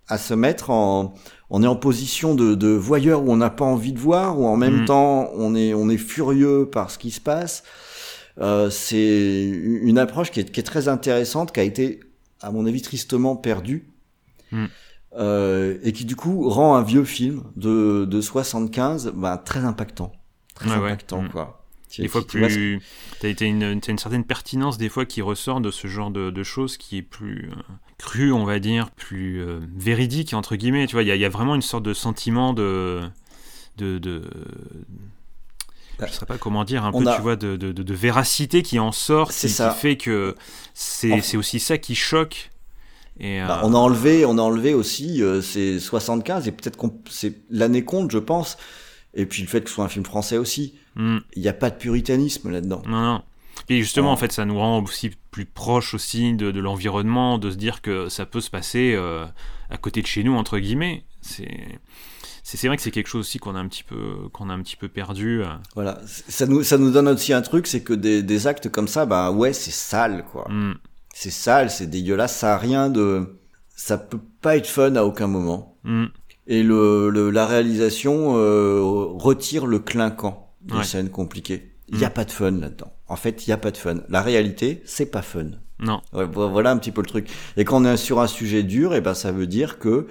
à 0.08 0.18
se 0.18 0.34
mettre 0.34 0.72
en, 0.72 1.14
on 1.52 1.62
est 1.62 1.68
en 1.68 1.76
position 1.76 2.34
de, 2.34 2.56
de 2.56 2.70
voyeur 2.70 3.22
où 3.24 3.32
on 3.32 3.38
n'a 3.38 3.52
pas 3.52 3.66
envie 3.66 3.94
de 3.94 4.00
voir, 4.00 4.40
ou 4.40 4.48
en 4.48 4.58
même 4.58 4.80
Mhm. 4.82 4.86
temps 4.86 5.30
on 5.36 5.54
est, 5.56 5.76
on 5.76 5.88
est 5.88 5.98
furieux 5.98 6.68
par 6.68 6.90
ce 6.90 6.98
qui 6.98 7.12
se 7.12 7.22
passe. 7.22 7.64
Euh, 8.40 8.70
c'est 8.70 9.48
une 9.50 9.98
approche 9.98 10.32
qui 10.32 10.40
est, 10.40 10.52
qui 10.52 10.60
est 10.60 10.64
très 10.64 10.88
intéressante, 10.88 11.52
qui 11.54 11.60
a 11.60 11.64
été, 11.64 12.00
à 12.42 12.52
mon 12.52 12.66
avis, 12.66 12.82
tristement 12.82 13.36
perdue. 13.36 13.88
Mhm. 14.52 14.70
Euh, 15.16 15.78
et 15.84 15.92
qui 15.92 16.06
du 16.06 16.16
coup 16.16 16.50
rend 16.50 16.76
un 16.76 16.82
vieux 16.82 17.04
film 17.04 17.44
de, 17.56 18.06
de 18.06 18.20
75 18.22 19.14
ben, 19.16 19.38
très 19.38 19.60
impactant. 19.60 20.12
Très 20.56 20.72
impactant, 20.72 21.22
Mhm. 21.22 21.30
quoi. 21.30 21.60
Tu- 21.90 22.02
Des 22.02 22.08
fois 22.08 22.26
plus. 22.26 22.80
T'as 23.22 23.30
une, 23.46 23.80
certaine 24.00 24.24
pertinence 24.24 24.80
des 24.80 24.90
fois 24.90 25.06
qui 25.06 25.22
ressort 25.22 25.62
de 25.62 25.70
ce 25.70 25.86
genre 25.88 26.10
de, 26.10 26.32
de 26.32 26.44
choses 26.44 26.78
qui 26.78 26.98
est 26.98 27.02
plus 27.04 27.52
euh, 27.52 27.62
cru, 28.00 28.32
on 28.32 28.46
va 28.46 28.58
dire, 28.58 28.90
plus 28.90 29.40
euh, 29.44 29.60
véridique 29.76 30.34
entre 30.34 30.56
guillemets. 30.56 30.88
Tu 30.88 30.94
vois, 30.94 31.04
il 31.04 31.08
y, 31.08 31.12
a- 31.12 31.16
il 31.16 31.22
y 31.22 31.26
a 31.26 31.30
vraiment 31.30 31.54
une 31.54 31.62
sorte 31.62 31.84
de 31.84 31.94
sentiment 31.94 32.54
de 32.54 33.02
de, 33.78 34.00
de 34.00 34.24
Je 36.02 36.12
sais 36.12 36.26
pas 36.26 36.38
comment 36.38 36.64
dire, 36.64 36.84
un 36.86 36.92
on 36.94 37.04
peu, 37.04 37.10
a- 37.10 37.16
tu 37.16 37.22
vois, 37.22 37.36
de, 37.36 37.56
de, 37.56 37.72
de- 37.72 37.84
de 37.84 37.94
véracité 37.94 38.62
qui 38.64 38.80
en 38.80 38.92
sort, 38.92 39.32
C'est 39.32 39.48
qui, 39.48 39.54
ça. 39.54 39.70
qui 39.74 39.80
fait 39.80 39.98
que 39.98 40.36
c'est 40.74 41.38
aussi 41.38 41.60
ça 41.60 41.78
qui 41.78 41.96
choque. 41.96 42.50
Et, 43.20 43.40
Bah, 43.46 43.60
euh, 43.64 43.68
on 43.68 43.74
a 43.74 43.78
enlevé, 43.78 44.26
on 44.26 44.38
a 44.38 44.42
enlevé 44.42 44.74
aussi 44.74 45.22
euh, 45.22 45.42
ces 45.42 45.80
75 45.80 46.48
et 46.48 46.52
peut-être 46.52 46.78
qu'on 46.78 46.94
c'est 47.10 47.36
l'année 47.50 47.84
compte, 47.86 48.12
je 48.12 48.18
pense. 48.18 48.58
Et 49.14 49.26
puis 49.28 49.44
le 49.44 49.48
fait 49.48 49.62
que 49.62 49.70
ce 49.70 49.76
soit 49.76 49.86
un 49.86 49.90
film 49.90 50.04
français 50.06 50.38
aussi, 50.38 50.74
hmm, 50.96 51.20
il 51.36 51.42
n'y 51.44 51.48
a 51.48 51.54
pas 51.54 51.70
de 51.70 51.76
puritanisme 51.78 52.50
là-dedans. 52.50 52.82
non, 52.88 53.02
non. 53.02 53.24
Et 53.70 53.80
justement, 53.82 54.12
en 54.12 54.18
fait, 54.18 54.32
ça 54.32 54.46
nous 54.46 54.58
rend 54.58 54.82
aussi 54.84 55.12
plus 55.32 55.46
proche 55.46 55.94
aussi 55.94 56.34
de, 56.34 56.52
de 56.52 56.60
l'environnement, 56.60 57.38
de 57.38 57.52
se 57.52 57.56
dire 57.56 57.82
que 57.82 58.10
ça 58.10 58.26
peut 58.26 58.42
se 58.42 58.50
passer 58.50 58.94
euh, 58.96 59.26
à 59.70 59.78
côté 59.78 60.02
de 60.02 60.08
chez 60.08 60.24
nous, 60.24 60.34
entre 60.36 60.58
guillemets. 60.60 61.04
C'est 61.22 61.80
c'est 62.44 62.68
vrai 62.68 62.76
que 62.78 62.84
c'est 62.84 62.92
quelque 62.92 63.08
chose 63.08 63.22
aussi 63.22 63.40
qu'on 63.40 63.56
a 63.56 63.60
un 63.60 63.68
petit 63.68 63.84
peu 63.84 64.28
qu'on 64.34 64.50
a 64.50 64.54
un 64.54 64.62
petit 64.62 64.76
peu 64.76 64.90
perdu. 64.90 65.42
euh. 65.44 65.48
Voilà, 65.76 66.00
ça 66.06 66.46
nous 66.46 66.64
ça 66.64 66.78
nous 66.78 66.92
donne 66.92 67.08
aussi 67.08 67.34
un 67.34 67.42
truc, 67.42 67.68
c'est 67.68 67.82
que 67.82 67.94
des, 67.94 68.22
des 68.24 68.48
actes 68.48 68.70
comme 68.70 68.88
ça, 68.88 69.06
bah 69.06 69.32
ouais, 69.32 69.54
c'est 69.54 69.72
sale 69.72 70.26
quoi. 70.32 70.46
Hmm, 70.50 70.74
C'est 71.14 71.32
sale, 71.32 71.70
c'est 71.72 71.88
dégueulasse, 71.88 72.36
ça 72.36 72.56
a 72.56 72.58
rien 72.58 72.90
de, 72.90 73.40
ça 73.76 73.98
peut 73.98 74.20
pas 74.42 74.58
être 74.58 74.68
fun 74.68 74.96
à 74.96 75.04
aucun 75.04 75.28
moment. 75.28 75.78
hmm, 75.84 76.06
Et 76.48 76.64
le, 76.64 77.10
le 77.10 77.30
la 77.32 77.46
réalisation 77.46 78.36
euh, 78.38 78.82
retire 78.82 79.66
le 79.66 79.80
clinquant 79.80 80.54
des 80.62 80.76
Ouais. 80.76 80.84
scènes 80.84 81.10
compliquées. 81.10 81.70
Il 81.90 82.00
y 82.00 82.06
a 82.06 82.10
Mm. 82.10 82.14
pas 82.14 82.26
de 82.26 82.32
fun 82.32 82.52
là-dedans. 82.52 82.94
En 83.08 83.16
fait, 83.18 83.46
il 83.46 83.50
y 83.50 83.54
a 83.54 83.58
pas 83.58 83.72
de 83.72 83.78
fun. 83.78 83.98
La 84.10 84.22
réalité, 84.22 84.82
c'est 84.86 85.06
pas 85.06 85.22
fun. 85.22 85.48
Non. 85.80 86.02
Ouais, 86.14 86.26
voilà 86.26 86.72
un 86.72 86.78
petit 86.78 86.92
peu 86.92 87.02
le 87.02 87.08
truc. 87.08 87.30
Et 87.58 87.66
quand 87.66 87.82
on 87.82 87.86
est 87.86 87.98
sur 87.98 88.20
un 88.22 88.28
sujet 88.28 88.64
dur, 88.64 88.96
et 88.96 89.02
ben 89.02 89.14
ça 89.14 89.32
veut 89.34 89.48
dire 89.48 89.80
que 89.80 90.08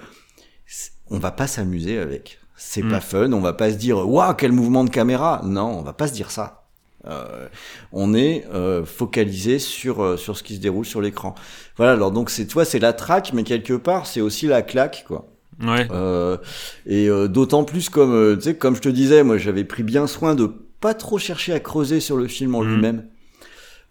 on 1.09 1.19
va 1.19 1.31
pas 1.31 1.47
s'amuser 1.47 1.97
avec. 1.99 2.39
C'est 2.55 2.83
Mm. 2.83 2.89
pas 2.89 3.01
fun. 3.01 3.31
On 3.33 3.39
va 3.41 3.53
pas 3.53 3.71
se 3.71 3.75
dire 3.77 3.97
waouh 4.07 4.33
quel 4.35 4.51
mouvement 4.51 4.83
de 4.83 4.89
caméra. 4.89 5.41
Non, 5.43 5.79
on 5.79 5.81
va 5.81 5.93
pas 5.93 6.07
se 6.07 6.13
dire 6.13 6.31
ça. 6.31 6.59
Euh, 7.05 7.47
on 7.91 8.13
est 8.13 8.45
euh, 8.53 8.85
focalisé 8.85 9.59
sur 9.59 10.01
euh, 10.01 10.15
sur 10.15 10.37
ce 10.37 10.43
qui 10.43 10.55
se 10.55 10.61
déroule 10.61 10.85
sur 10.85 11.01
l'écran. 11.01 11.35
Voilà. 11.75 11.91
Alors 11.93 12.11
donc 12.11 12.29
c'est 12.29 12.47
toi 12.47 12.63
c'est 12.63 12.79
la 12.79 12.93
traque, 12.93 13.33
mais 13.33 13.43
quelque 13.43 13.73
part 13.73 14.07
c'est 14.07 14.21
aussi 14.21 14.47
la 14.47 14.61
claque 14.61 15.03
quoi. 15.07 15.27
Ouais. 15.61 15.85
Euh, 15.91 16.37
et 16.85 17.09
euh, 17.09 17.27
d'autant 17.27 17.65
plus 17.65 17.89
comme 17.89 18.13
euh, 18.13 18.35
tu 18.37 18.43
sais 18.43 18.55
comme 18.55 18.75
je 18.75 18.81
te 18.81 18.89
disais, 18.89 19.23
moi 19.23 19.37
j'avais 19.37 19.65
pris 19.65 19.83
bien 19.83 20.07
soin 20.07 20.33
de 20.33 20.49
pas 20.79 20.93
trop 20.93 21.17
chercher 21.17 21.51
à 21.53 21.59
creuser 21.59 21.99
sur 21.99 22.15
le 22.15 22.27
film 22.29 22.55
en 22.55 22.63
Mhm. 22.63 22.73
lui-même. 22.73 23.05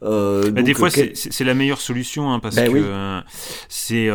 Euh, 0.03 0.45
Bah, 0.45 0.51
donc, 0.51 0.65
des 0.65 0.75
fois, 0.75 0.91
quel- 0.91 1.15
c'est- 1.17 1.45
la 1.45 1.55
meilleure 1.55 1.81
solution 1.81 2.33
hein, 2.33 2.41
parce 2.41 2.57
Ben 2.57 2.67
que 2.69 2.73
oui. 2.73 2.81
euh, 2.83 3.21
c'est, 3.69 4.09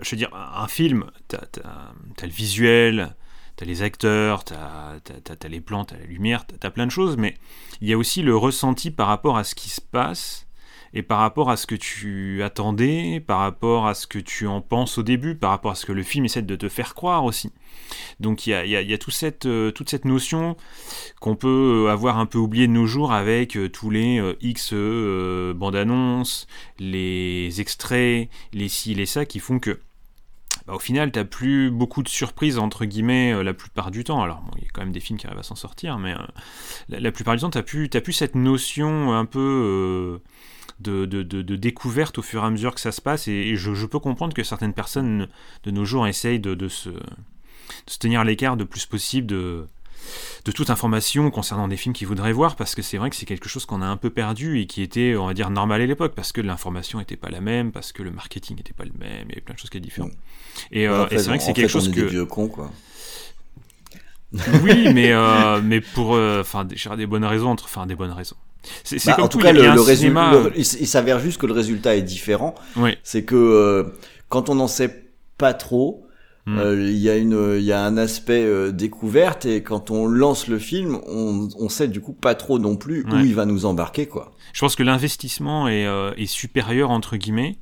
je 0.00 0.10
veux 0.10 0.16
dire, 0.16 0.30
un 0.34 0.68
film, 0.68 1.04
t'as 1.28 1.38
as, 1.64 2.26
le 2.26 2.32
visuel, 2.32 3.14
t'as 3.56 3.66
les 3.66 3.82
acteurs, 3.82 4.44
t'as 4.44 4.98
as, 4.98 5.48
les 5.48 5.60
plans, 5.60 5.84
t'as 5.84 5.96
la 5.96 6.04
lumière, 6.04 6.46
t'as 6.46 6.68
as 6.68 6.70
plein 6.70 6.86
de 6.86 6.90
choses, 6.90 7.16
mais 7.16 7.36
il 7.80 7.88
y 7.88 7.92
a 7.92 7.98
aussi 7.98 8.22
le 8.22 8.36
ressenti 8.36 8.90
par 8.90 9.08
rapport 9.08 9.36
à 9.36 9.44
ce 9.44 9.54
qui 9.54 9.70
se 9.70 9.80
passe 9.80 10.47
et 10.94 11.02
par 11.02 11.18
rapport 11.18 11.50
à 11.50 11.56
ce 11.56 11.66
que 11.66 11.74
tu 11.74 12.42
attendais, 12.42 13.20
par 13.20 13.40
rapport 13.40 13.86
à 13.86 13.94
ce 13.94 14.06
que 14.06 14.18
tu 14.18 14.46
en 14.46 14.60
penses 14.60 14.98
au 14.98 15.02
début, 15.02 15.34
par 15.34 15.50
rapport 15.50 15.72
à 15.72 15.74
ce 15.74 15.86
que 15.86 15.92
le 15.92 16.02
film 16.02 16.24
essaie 16.24 16.42
de 16.42 16.56
te 16.56 16.68
faire 16.68 16.94
croire 16.94 17.24
aussi. 17.24 17.52
Donc 18.20 18.46
il 18.46 18.50
y 18.50 18.54
a, 18.54 18.80
euh, 18.80 19.70
toute 19.70 19.90
cette 19.90 20.04
notion 20.04 20.56
qu'on 21.20 21.36
peut 21.36 21.86
euh, 21.86 21.90
avoir 21.90 22.18
un 22.18 22.26
peu 22.26 22.38
oublié 22.38 22.66
de 22.66 22.72
nos 22.72 22.86
jours 22.86 23.12
avec 23.12 23.56
euh, 23.56 23.68
tous 23.68 23.90
les 23.90 24.20
X 24.40 24.74
bandes 24.74 25.76
annonces, 25.76 26.46
les 26.78 27.60
extraits, 27.60 28.28
les 28.52 28.68
ci, 28.68 28.94
les 28.94 29.06
ça, 29.06 29.24
qui 29.24 29.38
font 29.38 29.58
que 29.58 29.78
bah, 30.68 30.74
au 30.74 30.78
final, 30.78 31.10
t'as 31.10 31.24
plus 31.24 31.70
beaucoup 31.70 32.02
de 32.02 32.08
surprises 32.08 32.58
entre 32.58 32.84
guillemets 32.84 33.32
euh, 33.32 33.42
la 33.42 33.54
plupart 33.54 33.90
du 33.90 34.04
temps. 34.04 34.22
Alors, 34.22 34.44
il 34.58 34.64
y 34.64 34.66
a 34.66 34.70
quand 34.72 34.82
même 34.82 34.92
des 34.92 35.00
films 35.00 35.18
qui 35.18 35.26
arrivent 35.26 35.38
à 35.38 35.42
s'en 35.42 35.54
sortir, 35.54 35.98
mais 35.98 36.12
euh, 36.12 36.18
la, 36.90 37.10
plupart 37.10 37.34
du 37.34 37.40
temps, 37.40 37.48
t'as 37.48 37.62
plus, 37.62 37.88
plus 37.88 38.12
cette 38.12 38.34
notion 38.34 39.14
un 39.14 39.24
peu 39.24 39.40
euh, 39.40 40.18
de, 40.80 41.06
de, 41.06 41.22
de- 41.22 41.40
de 41.40 41.56
découverte 41.56 42.18
au 42.18 42.22
fur 42.22 42.42
et 42.42 42.46
à 42.46 42.50
mesure 42.50 42.74
que 42.74 42.82
ça 42.82 42.92
se 42.92 43.00
passe. 43.00 43.28
Et, 43.28 43.56
je, 43.56 43.86
peux 43.86 43.98
comprendre 43.98 44.34
que 44.34 44.44
certaines 44.44 44.74
personnes 44.74 45.28
de 45.64 45.70
nos 45.70 45.86
jours 45.86 46.06
essayent 46.06 46.40
de, 46.40 46.54
de 46.54 46.68
se, 46.68 46.90
de 46.90 47.00
se 47.86 47.98
tenir 47.98 48.20
à 48.20 48.24
l'écart 48.24 48.54
le 48.54 48.66
plus 48.66 48.84
possible 48.84 49.26
de, 49.26 49.66
de 50.44 50.52
toute 50.52 50.70
information 50.70 51.30
concernant 51.30 51.68
des 51.68 51.76
films 51.76 51.92
qu'ils 51.94 52.06
voudraient 52.06 52.32
voir, 52.32 52.56
parce 52.56 52.74
que 52.74 52.82
c'est 52.82 52.96
vrai 52.96 53.10
que 53.10 53.16
c'est 53.16 53.26
quelque 53.26 53.48
chose 53.48 53.66
qu'on 53.66 53.82
a 53.82 53.86
un 53.86 53.96
peu 53.96 54.10
perdu 54.10 54.60
et 54.60 54.66
qui 54.66 54.82
était, 54.82 55.16
on 55.16 55.26
va 55.26 55.34
dire, 55.34 55.50
normal 55.50 55.80
à 55.82 55.86
l'époque, 55.86 56.14
parce 56.14 56.32
que 56.32 56.40
l'information 56.40 56.98
n'était 56.98 57.16
pas 57.16 57.30
la 57.30 57.40
même, 57.40 57.72
parce 57.72 57.92
que 57.92 58.02
le 58.02 58.10
marketing 58.10 58.56
n'était 58.56 58.72
pas 58.72 58.84
le 58.84 58.92
même, 58.98 59.24
il 59.26 59.30
y 59.30 59.32
avait 59.32 59.40
plein 59.40 59.54
de 59.54 59.58
choses 59.58 59.70
qui 59.70 59.76
étaient 59.78 59.84
différentes. 59.84 60.12
Et, 60.72 60.86
euh, 60.88 61.06
et 61.10 61.18
c'est 61.18 61.28
vrai 61.28 61.38
que 61.38 61.44
c'est 61.44 61.52
quelque 61.52 61.68
chose 61.70 61.90
que... 61.90 62.00
des 62.00 62.06
vieux 62.06 62.26
cons 62.26 62.48
quoi. 62.48 62.70
Oui, 64.62 64.92
mais, 64.92 65.12
euh, 65.12 65.60
mais 65.62 65.80
pour 65.80 66.14
euh, 66.14 66.42
enfin 66.42 66.64
des, 66.64 66.76
des 66.96 67.06
bonnes 67.06 67.24
raisons, 67.24 67.48
entre- 67.48 67.64
enfin 67.64 67.86
des 67.86 67.94
bonnes 67.94 68.12
raisons. 68.12 68.36
C'est 68.84 69.02
Bah, 69.06 69.14
comme 69.14 69.24
en 69.24 69.28
tout 69.28 69.38
tout, 69.38 69.44
cas, 69.44 69.52
le, 69.52 69.62
il, 70.56 70.64
s'avère 70.86 71.18
juste 71.20 71.40
que 71.40 71.46
le 71.46 71.54
résultat 71.54 71.96
est 71.96 72.02
différent. 72.02 72.54
Oui. 72.76 72.98
C'est 73.02 73.24
que 73.24 73.36
euh, 73.36 73.84
quand 74.28 74.50
on 74.50 74.56
n'en 74.56 74.66
sait 74.68 75.04
pas 75.38 75.54
trop, 75.54 76.06
Mm. 76.48 76.58
euh, 76.58 76.82
il 76.90 76.96
y 76.96 77.10
a 77.10 77.16
une, 77.16 77.56
il 77.58 77.64
y 77.64 77.72
a 77.72 77.82
un 77.84 77.98
aspect 77.98 78.44
euh, 78.44 78.72
découverte 78.72 79.44
et 79.44 79.62
quand 79.62 79.90
on 79.90 80.06
lance 80.06 80.48
le 80.48 80.58
film, 80.58 80.98
on, 81.06 81.48
on 81.58 81.68
sait 81.68 81.88
du 81.88 82.00
coup 82.00 82.14
pas 82.14 82.34
trop 82.34 82.58
non 82.58 82.76
plus 82.76 83.04
où 83.04 83.16
il 83.18 83.34
va 83.34 83.44
nous 83.44 83.66
embarquer 83.66 84.06
quoi. 84.06 84.32
Je 84.54 84.60
pense 84.60 84.74
que 84.74 84.82
l'investissement 84.82 85.68
est, 85.68 85.86
euh, 85.86 86.12
est 86.16 86.26
supérieur 86.26 86.90
entre 86.90 87.16
guillemets 87.16 87.58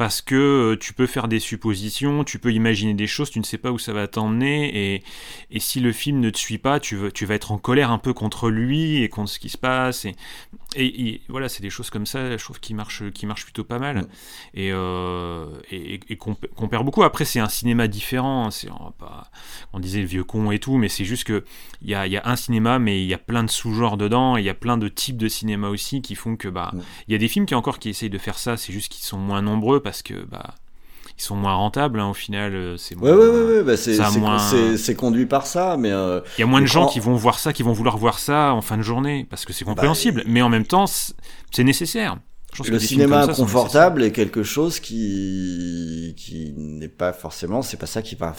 parce 0.00 0.22
que 0.22 0.34
euh, 0.34 0.76
tu 0.80 0.94
peux 0.94 1.06
faire 1.06 1.28
des 1.28 1.40
suppositions, 1.40 2.24
tu 2.24 2.38
peux 2.38 2.54
imaginer 2.54 2.94
des 2.94 3.06
choses, 3.06 3.30
tu 3.30 3.38
ne 3.38 3.44
sais 3.44 3.58
pas 3.58 3.70
où 3.70 3.78
ça 3.78 3.92
va 3.92 4.08
t'emmener 4.08 4.94
et, 4.94 5.02
et 5.50 5.60
si 5.60 5.78
le 5.78 5.92
film 5.92 6.20
ne 6.20 6.30
te 6.30 6.38
suit 6.38 6.56
pas, 6.56 6.80
tu, 6.80 6.96
vas- 6.96 7.10
tu 7.10 7.26
vas 7.26 7.34
être 7.34 7.52
en 7.52 7.58
colère 7.58 7.90
un 7.90 7.98
peu 7.98 8.14
contre 8.14 8.48
lui 8.48 9.02
et 9.02 9.10
contre 9.10 9.30
ce 9.30 9.38
qui 9.38 9.50
se 9.50 9.58
passe 9.58 10.06
et, 10.06 10.16
et, 10.74 11.08
et 11.08 11.20
voilà, 11.28 11.50
c'est 11.50 11.60
des 11.60 11.68
choses 11.68 11.90
comme 11.90 12.06
ça, 12.06 12.34
je 12.34 12.42
trouve 12.42 12.60
qui 12.60 12.72
marchent, 12.72 13.10
qui 13.10 13.26
marchent 13.26 13.44
plutôt 13.44 13.62
pas 13.64 13.78
mal 13.78 14.06
et, 14.54 14.70
euh, 14.72 15.44
qu'on 16.56 16.68
perd 16.68 16.84
beaucoup. 16.86 17.02
Après, 17.02 17.26
c'est 17.26 17.40
un 17.40 17.48
cinéma 17.50 17.86
différent, 17.86 18.50
c'est 18.50 18.70
on, 18.70 18.92
pas, 18.92 19.30
on 19.74 19.80
disait 19.80 20.00
le 20.00 20.06
vieux 20.06 20.24
con 20.24 20.50
et 20.50 20.58
tout, 20.60 20.78
mais 20.78 20.88
c'est 20.88 21.04
juste 21.04 21.24
que 21.24 21.44
il 21.82 21.90
y 21.90 21.94
a, 21.94 22.06
y 22.06 22.16
a 22.16 22.22
un 22.24 22.36
cinéma, 22.36 22.78
mais 22.78 23.02
il 23.02 23.06
y 23.08 23.12
a 23.14 23.18
plein 23.18 23.44
de 23.44 23.50
sous-genres 23.50 23.96
dedans, 23.98 24.38
et 24.38 24.40
il 24.40 24.44
y 24.44 24.48
a 24.50 24.54
plein 24.54 24.78
de 24.78 24.88
types 24.88 25.16
de 25.18 25.28
cinéma 25.28 25.68
aussi 25.68 26.00
qui 26.00 26.14
font 26.14 26.36
que 26.36 26.48
bah 26.48 26.72
il 27.08 27.12
y 27.12 27.14
a 27.14 27.18
des 27.18 27.28
films 27.28 27.44
qui 27.46 27.54
encore 27.54 27.78
qui 27.78 27.88
essayent 27.90 28.08
de 28.10 28.18
faire 28.18 28.38
ça, 28.38 28.56
c'est 28.56 28.72
juste 28.72 28.90
qu'ils 28.92 29.04
sont 29.04 29.18
moins 29.18 29.42
nombreux 29.42 29.80
parce 29.80 29.89
que 30.02 30.14
bah 30.26 30.54
ils 31.18 31.22
sont 31.22 31.36
moins 31.36 31.52
rentables 31.54 32.00
hein, 32.00 32.08
au 32.08 32.14
final. 32.14 32.54
euh, 32.54 32.76
C'est 32.78 32.96
Ouais 32.96 33.12
moins- 33.14 33.28
ouais 33.28 33.62
bah 33.62 33.76
c'est 33.76 33.94
moins- 34.18 34.38
conduit 34.96 35.26
par 35.26 35.44
ça, 35.46 35.76
mais 35.78 35.90
euh, 35.92 36.20
Il 36.38 36.40
y 36.40 36.44
a 36.44 36.46
moins 36.46 36.62
de 36.62 36.66
gens 36.66 36.86
quand- 36.86 36.92
qui 36.92 37.00
vont 37.00 37.14
voir 37.14 37.38
ça, 37.38 37.52
qui 37.52 37.62
vont 37.62 37.72
vouloir 37.72 37.98
voir 37.98 38.18
ça 38.18 38.54
en 38.54 38.62
fin 38.62 38.76
de 38.78 38.82
journée 38.82 39.26
parce 39.28 39.44
que 39.44 39.52
c'est 39.52 39.64
compréhensible, 39.66 40.22
mais 40.26 40.40
en 40.42 40.48
même 40.48 40.66
temps 40.66 40.86
c'est 40.86 41.64
nécessaire. 41.64 42.16
Le 42.66 42.78
cinéma 42.80 43.26
ça 43.26 43.34
confortable 43.34 44.02
est 44.02 44.12
quelque 44.12 44.42
chose 44.42 44.80
qui 44.80 46.14
qui 46.16 46.52
n'est 46.56 46.88
pas 46.88 47.12
forcément, 47.12 47.62
c'est 47.62 47.76
pas 47.76 47.86
ça 47.86 48.02
qui 48.02 48.14
va 48.16 48.34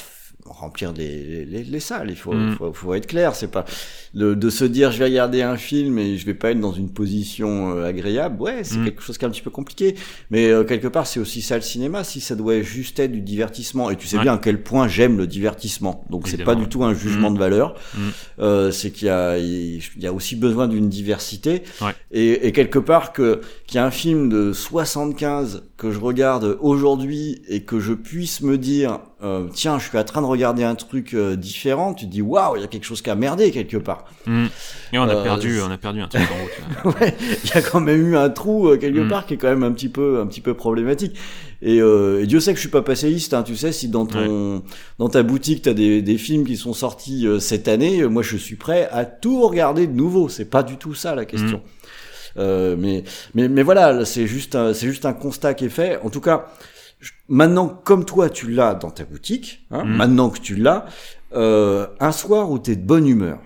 remplir 0.51 0.93
les, 0.93 1.45
les, 1.45 1.63
les 1.63 1.79
salles. 1.79 2.09
Il 2.09 2.15
faut, 2.15 2.33
Mm. 2.33 2.55
faut, 2.57 2.73
faut 2.73 2.93
être 2.93 3.07
clair. 3.07 3.35
C'est 3.35 3.51
pas 3.51 3.65
le, 4.13 4.35
de 4.35 4.49
se 4.49 4.65
dire 4.65 4.91
je 4.91 4.99
vais 4.99 5.05
regarder 5.05 5.41
un 5.41 5.57
film 5.57 5.97
et 5.99 6.17
je 6.17 6.25
vais 6.25 6.33
pas 6.33 6.51
être 6.51 6.59
dans 6.59 6.71
une 6.73 6.89
position 6.89 7.75
euh, 7.77 7.85
agréable. 7.85 8.41
Ouais, 8.41 8.63
c'est 8.63 8.77
Mm. 8.77 8.85
quelque 8.85 9.01
chose 9.01 9.17
qui 9.17 9.25
est 9.25 9.27
un 9.27 9.31
petit 9.31 9.41
peu 9.41 9.49
compliqué. 9.49 9.95
Mais 10.29 10.47
euh, 10.49 10.63
quelque 10.63 10.87
part, 10.87 11.07
c'est 11.07 11.19
aussi 11.19 11.41
ça 11.41 11.55
le 11.55 11.61
cinéma. 11.61 12.03
Si 12.03 12.19
ça 12.21 12.35
doit 12.35 12.61
juste 12.61 12.99
être 12.99 13.11
du 13.11 13.21
divertissement, 13.21 13.89
et 13.89 13.95
tu 13.95 14.07
sais 14.07 14.17
Ouais. 14.17 14.23
bien 14.23 14.33
à 14.33 14.37
quel 14.37 14.61
point 14.61 14.87
j'aime 14.87 15.17
le 15.17 15.27
divertissement. 15.27 16.05
Donc 16.09 16.27
c'est 16.27 16.43
pas 16.43 16.55
du 16.55 16.67
tout 16.67 16.83
un 16.83 16.93
jugement 16.93 17.29
Mm. 17.29 17.33
de 17.35 17.39
valeur. 17.39 17.75
Euh, 18.39 18.71
c'est 18.71 18.91
qu'il 18.91 19.07
y 19.07 19.11
a, 19.11 19.37
il 19.37 19.81
y 19.99 20.07
a 20.07 20.13
aussi 20.13 20.35
besoin 20.35 20.67
d'une 20.67 20.89
diversité. 20.89 21.63
Ouais. 21.81 21.91
Et, 22.11 22.47
et 22.47 22.51
quelque 22.51 22.79
part 22.79 23.13
que 23.13 23.41
qu'il 23.67 23.75
y 23.75 23.79
a 23.79 23.85
un 23.85 23.91
film 23.91 24.29
de 24.29 24.51
75 24.53 25.63
que 25.77 25.91
je 25.91 25.99
regarde 25.99 26.57
aujourd'hui 26.61 27.41
et 27.47 27.61
que 27.63 27.79
je 27.79 27.93
puisse 27.93 28.41
me 28.41 28.57
dire 28.57 28.99
euh, 29.23 29.47
tiens 29.53 29.77
je 29.79 29.87
suis 29.87 29.97
en 29.97 30.03
train 30.03 30.21
de 30.21 30.25
regarder 30.27 30.63
un 30.63 30.73
truc 30.75 31.13
euh, 31.13 31.35
différent 31.35 31.93
tu 31.93 32.05
te 32.05 32.11
dis 32.11 32.21
waouh 32.21 32.55
il 32.55 32.61
y 32.61 32.63
a 32.63 32.67
quelque 32.67 32.85
chose 32.85 33.01
qui 33.01 33.09
a 33.09 33.15
merdé 33.15 33.51
quelque 33.51 33.77
part 33.77 34.05
Mm. 34.27 34.45
Et 34.93 34.99
on 34.99 35.03
a 35.03 35.15
Euh, 35.15 35.23
perdu, 35.23 35.59
on 35.61 35.71
a 35.71 35.77
perdu 35.79 35.99
un 36.01 36.07
truc 36.07 36.21
en 36.31 36.85
route. 36.89 36.95
ouais 37.01 37.15
il 37.43 37.49
y 37.49 37.53
a 37.57 37.61
quand 37.63 37.79
même 37.79 38.05
eu 38.11 38.15
un 38.17 38.29
trou 38.29 38.67
euh, 38.69 38.77
quelque 38.77 38.99
Mm. 38.99 39.09
part 39.09 39.25
qui 39.25 39.33
est 39.33 39.37
quand 39.37 39.49
même 39.49 39.63
un 39.63 39.71
petit 39.71 39.89
peu 39.89 40.19
un 40.21 40.27
petit 40.27 40.41
peu 40.41 40.53
problématique 40.53 41.15
et, 41.63 41.79
euh, 41.81 42.21
et 42.23 42.27
Dieu 42.27 42.39
sait 42.39 42.51
que 42.53 42.57
je 42.57 42.61
suis 42.61 42.69
pas 42.69 42.81
passéiste 42.81 43.33
hein, 43.33 43.43
tu 43.43 43.55
sais 43.55 43.71
si 43.71 43.87
dans 43.87 44.05
ton 44.05 44.63
dans 44.99 45.09
ta 45.09 45.23
boutique 45.23 45.61
t'as 45.63 45.73
des, 45.73 46.01
des 46.01 46.17
films 46.17 46.45
qui 46.45 46.57
sont 46.57 46.73
sortis 46.73 47.25
euh, 47.27 47.39
cette 47.39 47.67
année 47.67 48.03
moi 48.07 48.21
je 48.23 48.37
suis 48.37 48.55
prêt 48.55 48.87
à 48.91 49.05
tout 49.05 49.41
regarder 49.47 49.87
de 49.87 49.93
nouveau 49.93 50.29
c'est 50.29 50.45
pas 50.49 50.61
du 50.63 50.77
tout 50.77 50.93
ça 50.95 51.15
la 51.15 51.25
question 51.25 51.57
Mm. 51.57 52.39
Euh, 52.39 52.75
mais, 52.79 53.03
mais, 53.35 53.49
mais 53.49 53.61
voilà, 53.61 53.91
là, 53.91 54.05
c'est 54.05 54.25
juste, 54.25 54.55
un- 54.55 54.73
c'est 54.73 54.87
juste 54.87 55.05
un 55.05 55.11
constat 55.11 55.53
qui 55.53 55.65
est 55.65 55.69
fait. 55.69 55.99
En 56.01 56.09
tout 56.09 56.21
cas, 56.21 56.47
maintenant, 57.27 57.67
comme 57.67 58.05
toi, 58.05 58.29
tu 58.29 58.49
l'as 58.51 58.73
dans 58.75 58.91
ta 58.91 59.05
boutique, 59.05 59.65
hein, 59.71 59.83
Mhm. 59.85 59.95
maintenant 59.95 60.29
que 60.29 60.39
tu 60.39 60.55
l'as, 60.55 60.85
euh, 61.33 61.87
un 61.99 62.11
soir 62.11 62.51
où 62.51 62.59
t'es 62.59 62.75
de 62.75 62.85
bonne 62.85 63.07
humeur, 63.07 63.39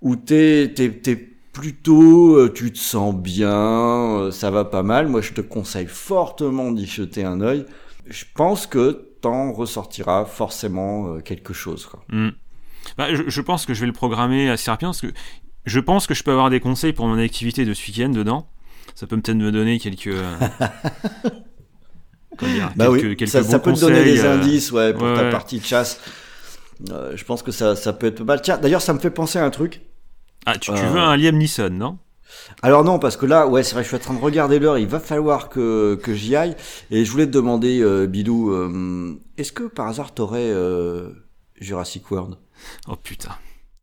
où 0.00 0.16
t'es, 0.16 0.72
t'es, 0.74 0.90
t'es 0.90 1.16
plutôt, 1.52 2.36
euh, 2.36 2.52
tu 2.54 2.72
te 2.72 2.78
sens 2.78 3.14
bien, 3.14 3.50
euh, 3.52 4.30
ça 4.30 4.50
va 4.50 4.64
pas 4.64 4.82
mal. 4.84 5.08
Moi, 5.08 5.20
je 5.20 5.32
te 5.32 5.40
conseille 5.40 5.86
fortement 5.88 6.70
d'y 6.70 6.86
jeter 6.86 7.24
un 7.24 7.40
œil. 7.40 7.66
Je 8.06 8.24
pense 8.34 8.66
que 8.66 9.06
t'en 9.20 9.52
ressortiras 9.52 10.24
forcément 10.24 11.18
quelque 11.20 11.52
chose. 11.52 11.86
Quoi. 11.86 12.04
Mm. 12.10 12.28
Bah, 12.96 13.12
je, 13.14 13.24
je 13.26 13.40
pense 13.40 13.66
que 13.66 13.74
je 13.74 13.80
vais 13.80 13.86
le 13.88 13.92
programmer 13.92 14.48
assez 14.48 14.70
rapidement 14.70 14.92
parce 14.92 15.00
que 15.00 15.12
je 15.66 15.80
pense 15.80 16.06
que 16.06 16.14
je 16.14 16.22
peux 16.22 16.30
avoir 16.30 16.48
des 16.48 16.60
conseils 16.60 16.92
pour 16.92 17.06
mon 17.08 17.18
activité 17.18 17.64
de 17.64 17.74
ce 17.74 17.86
week-end 17.90 18.10
dedans. 18.10 18.48
Ça 18.94 19.06
peut 19.06 19.20
peut-être 19.20 19.36
me 19.36 19.50
donner 19.52 19.78
quelques. 19.80 20.14
dire, 22.42 22.70
Bah 22.76 22.86
quelques, 22.86 23.02
oui, 23.04 23.16
quelques 23.16 23.30
ça, 23.30 23.58
peut 23.58 23.72
te 23.72 23.80
donner 23.80 24.04
des 24.04 24.24
euh, 24.24 24.34
indices 24.34 24.70
ouais, 24.72 24.92
pour 24.92 25.04
ouais, 25.04 25.14
ta 25.14 25.22
ouais. 25.24 25.30
partie 25.30 25.58
de 25.58 25.64
chasse. 25.64 26.00
Euh, 26.90 27.12
je 27.16 27.24
pense 27.24 27.42
que 27.42 27.50
ça, 27.50 27.74
ça 27.76 27.92
peut 27.92 28.06
être 28.06 28.18
pas 28.18 28.24
mal. 28.24 28.42
Tiens, 28.42 28.58
d'ailleurs, 28.58 28.82
ça 28.82 28.92
me 28.92 28.98
fait 28.98 29.10
penser 29.10 29.38
à 29.38 29.44
un 29.44 29.50
truc. 29.50 29.80
Ah, 30.46 30.56
tu, 30.58 30.72
tu 30.72 30.78
Euh, 30.78 30.88
veux 30.90 31.00
un 31.00 31.16
Liam 31.16 31.36
Neeson, 31.36 31.70
non? 31.70 31.98
Alors 32.62 32.84
non, 32.84 32.98
parce 32.98 33.16
que 33.16 33.26
là, 33.26 33.46
ouais, 33.46 33.62
c'est 33.62 33.74
vrai, 33.74 33.82
je 33.82 33.88
suis 33.88 33.96
en 33.96 34.00
train 34.00 34.14
de 34.14 34.20
regarder 34.20 34.58
l'heure. 34.58 34.78
Il 34.78 34.86
va 34.86 35.00
falloir 35.00 35.48
que, 35.48 35.98
que 36.02 36.14
j'y 36.14 36.36
aille. 36.36 36.54
Et 36.90 37.04
je 37.04 37.10
voulais 37.10 37.26
te 37.26 37.30
demander, 37.32 37.80
euh, 37.80 38.06
Bilou, 38.06 38.52
est-ce 39.36 39.52
que 39.52 39.64
par 39.64 39.88
hasard 39.88 40.12
t'aurais 40.14 40.52
Jurassic 41.60 42.10
World? 42.10 42.36
Oh 42.86 42.96
putain. 42.96 43.30